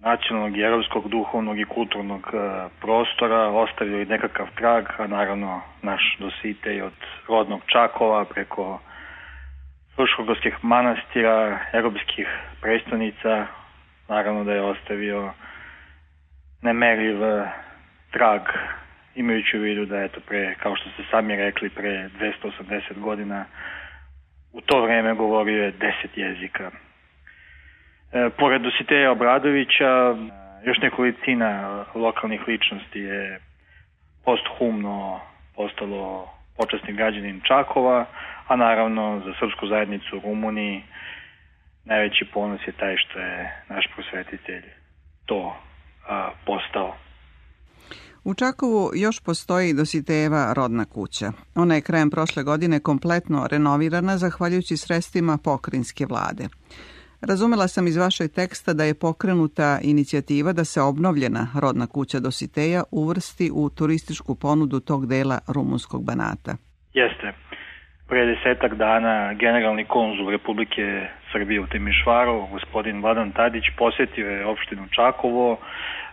nacionalnog 0.00 0.56
i 0.56 0.60
evropskog 0.60 1.08
duhovnog 1.08 1.58
i 1.58 1.64
kulturnog 1.64 2.20
e, 2.32 2.38
prostora 2.80 3.48
ostavili 3.48 4.04
nekakav 4.06 4.46
trag, 4.54 4.84
a 4.98 5.06
naravno 5.06 5.60
naš 5.82 6.16
Dositej 6.20 6.82
od 6.82 6.92
rodnog 7.28 7.60
Čakova 7.66 8.24
preko 8.24 8.80
Fruškogorskih 9.94 10.54
manastira, 10.62 11.58
evropskih 11.72 12.28
predstavnica, 12.60 13.46
naravno 14.08 14.44
da 14.44 14.52
je 14.52 14.62
ostavio 14.62 15.32
nemerljiv 16.62 17.24
e, 17.24 17.48
trag 18.10 18.42
imajući 19.14 19.58
u 19.58 19.62
vidu 19.62 19.86
da 19.86 20.02
eto 20.02 20.20
pre, 20.26 20.54
kao 20.54 20.76
što 20.76 20.90
ste 20.90 21.02
sami 21.10 21.36
rekli, 21.36 21.70
pre 21.70 22.08
280 22.20 22.98
godina 22.98 23.44
u 24.52 24.60
to 24.60 24.82
vreme 24.82 25.14
govorio 25.14 25.64
je 25.64 25.72
10 25.72 25.92
jezika. 26.14 26.70
E, 28.12 28.30
pored 28.38 28.62
Dositeja 28.62 29.10
Obradovića, 29.10 30.14
još 30.64 30.78
nekolicina 30.78 31.84
lokalnih 31.94 32.48
ličnosti 32.48 33.00
je 33.00 33.40
posthumno 34.24 35.20
postalo 35.56 36.34
počasni 36.56 36.92
građanin 36.92 37.40
Čakova, 37.40 38.06
a 38.48 38.56
naravno 38.56 39.22
za 39.24 39.32
srpsku 39.40 39.66
zajednicu 39.66 40.16
u 40.16 40.20
Rumuniji 40.20 40.82
najveći 41.84 42.24
ponos 42.24 42.60
je 42.66 42.72
taj 42.72 42.96
što 42.96 43.18
je 43.18 43.62
naš 43.68 43.86
prosvetitelj 43.94 44.64
to 45.26 45.56
a, 46.08 46.30
postao. 46.46 47.03
U 48.24 48.34
Čakovu 48.34 48.90
još 48.94 49.20
postoji 49.20 49.74
Dositejeva 49.74 50.52
rodna 50.56 50.84
kuća. 50.84 51.32
Ona 51.54 51.74
je 51.74 51.80
krajem 51.80 52.10
prošle 52.10 52.42
godine 52.42 52.80
kompletno 52.80 53.46
renovirana 53.50 54.16
zahvaljujući 54.18 54.76
sredstvima 54.76 55.38
pokrinjske 55.44 56.06
vlade. 56.06 56.44
Razumela 57.20 57.68
sam 57.68 57.86
iz 57.86 57.96
vašeg 57.96 58.30
teksta 58.32 58.72
da 58.72 58.84
je 58.84 58.94
pokrenuta 58.94 59.78
inicijativa 59.82 60.52
da 60.52 60.64
se 60.64 60.80
obnovljena 60.80 61.48
rodna 61.60 61.86
kuća 61.86 62.20
Dositeja 62.20 62.82
uvrsti 62.90 63.50
u 63.54 63.70
turističku 63.70 64.34
ponudu 64.34 64.80
tog 64.80 65.06
dela 65.06 65.38
rumunskog 65.54 66.04
banata. 66.04 66.56
Jeste. 66.94 67.32
Pre 68.08 68.26
desetak 68.26 68.74
dana 68.74 69.34
generalni 69.34 69.84
konzul 69.84 70.30
Republike 70.30 71.08
Srbije 71.32 71.60
u 71.60 71.66
Timišvaru, 71.66 72.46
gospodin 72.52 73.00
Vladan 73.02 73.32
Tadić, 73.32 73.64
posetio 73.78 74.30
je 74.30 74.46
opštinu 74.46 74.84
Čakovo, 74.96 75.58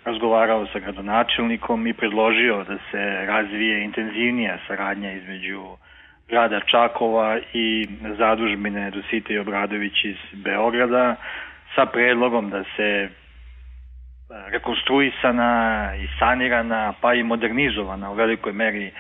razgovarao 0.06 0.68
sa 0.68 0.80
gradonačelnikom 0.80 1.88
i 1.88 1.94
predložio 1.94 2.64
da 2.64 2.78
se 2.92 3.26
razvije 3.26 3.84
intenzivnija 3.84 4.58
saradnja 4.68 5.12
između 5.12 5.62
grada 6.30 6.60
Čakova 6.60 7.40
i 7.54 7.88
zadužbine 8.18 8.92
Dosite 8.92 9.34
i 9.34 9.40
Obradović 9.40 10.06
iz 10.06 10.18
Beograda 10.34 11.16
sa 11.76 11.86
predlogom 11.86 12.50
da 12.50 12.64
se 12.76 12.84
e, 12.84 13.10
rekonstruisana 14.50 15.92
i 15.96 16.08
sanirana 16.20 16.94
pa 17.02 17.14
i 17.14 17.24
modernizovana 17.24 18.12
u 18.12 18.14
velikoj 18.14 18.54
meri 18.54 18.86
e, 18.86 18.92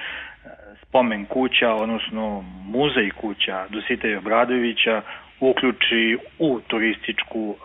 spomen 0.81 1.25
kuća, 1.25 1.73
odnosno 1.73 2.43
muzej 2.65 3.09
kuća 3.09 3.65
Dosite 3.69 4.09
i 4.09 4.15
Obradovića 4.15 5.01
uključi 5.39 6.17
u 6.39 6.59
turističku 6.67 7.49
uh, 7.49 7.57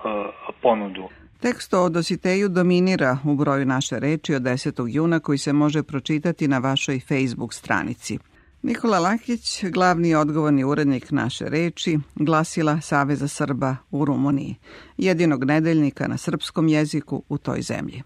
ponudu. 0.62 1.08
Tekst 1.40 1.74
o 1.74 1.88
Dositeju 1.88 2.48
dominira 2.48 3.18
u 3.24 3.34
broju 3.34 3.66
naše 3.66 3.98
reči 4.00 4.34
od 4.34 4.42
10. 4.42 4.88
juna 4.88 5.20
koji 5.20 5.38
se 5.38 5.52
može 5.52 5.82
pročitati 5.82 6.48
na 6.48 6.58
vašoj 6.58 7.00
Facebook 7.00 7.54
stranici. 7.54 8.18
Nikola 8.62 8.98
Lakić, 8.98 9.64
glavni 9.64 10.14
odgovorni 10.14 10.64
urednik 10.64 11.10
naše 11.10 11.44
reči, 11.48 11.98
glasila 12.14 12.80
Saveza 12.80 13.28
Srba 13.28 13.76
u 13.90 14.04
Rumuniji, 14.04 14.54
jedinog 14.96 15.44
nedeljnika 15.44 16.08
na 16.08 16.16
srpskom 16.16 16.68
jeziku 16.68 17.22
u 17.28 17.38
toj 17.38 17.62
zemlji. 17.62 18.02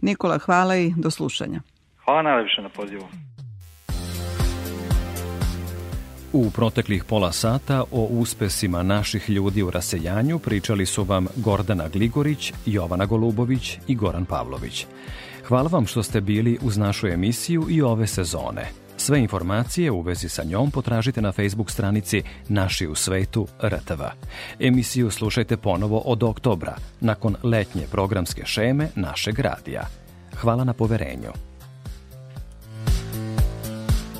Nikola, 0.00 0.38
hvala 0.38 0.76
i 0.76 0.92
do 0.96 1.10
slušanja. 1.10 1.60
Hvala 2.04 2.22
najlepše 2.22 2.62
na 2.62 2.68
pozivu. 2.68 3.08
U 6.32 6.50
proteklih 6.50 7.04
pola 7.04 7.32
sata 7.32 7.84
o 7.90 8.04
uspesima 8.04 8.82
naših 8.82 9.30
ljudi 9.30 9.62
u 9.62 9.70
raseljanju 9.70 10.38
pričali 10.38 10.86
su 10.86 11.04
vam 11.04 11.26
Gordana 11.36 11.88
Gligorić, 11.88 12.52
Jovana 12.66 13.06
Golubović 13.06 13.78
i 13.86 13.94
Goran 13.94 14.24
Pavlović. 14.24 14.86
Hvala 15.48 15.68
vam 15.68 15.86
što 15.86 16.02
ste 16.02 16.20
bili 16.20 16.58
uz 16.62 16.76
našu 16.76 17.06
emisiju 17.06 17.66
i 17.70 17.82
ove 17.82 18.06
sezone. 18.06 18.68
Sve 18.96 19.20
informacije 19.20 19.90
u 19.90 20.00
vezi 20.00 20.28
sa 20.28 20.44
njom 20.44 20.70
potražite 20.70 21.22
na 21.22 21.32
Facebook 21.32 21.70
stranici 21.70 22.22
Naši 22.48 22.86
u 22.86 22.94
svetu 22.94 23.46
RTV. 23.62 24.02
Emisiju 24.60 25.10
slušajte 25.10 25.56
ponovo 25.56 25.98
od 25.98 26.22
oktobra, 26.22 26.76
nakon 27.00 27.36
letnje 27.42 27.82
programske 27.90 28.42
šeme 28.44 28.88
našeg 28.94 29.38
radija. 29.38 29.82
Hvala 30.36 30.64
na 30.64 30.72
poverenju. 30.72 31.51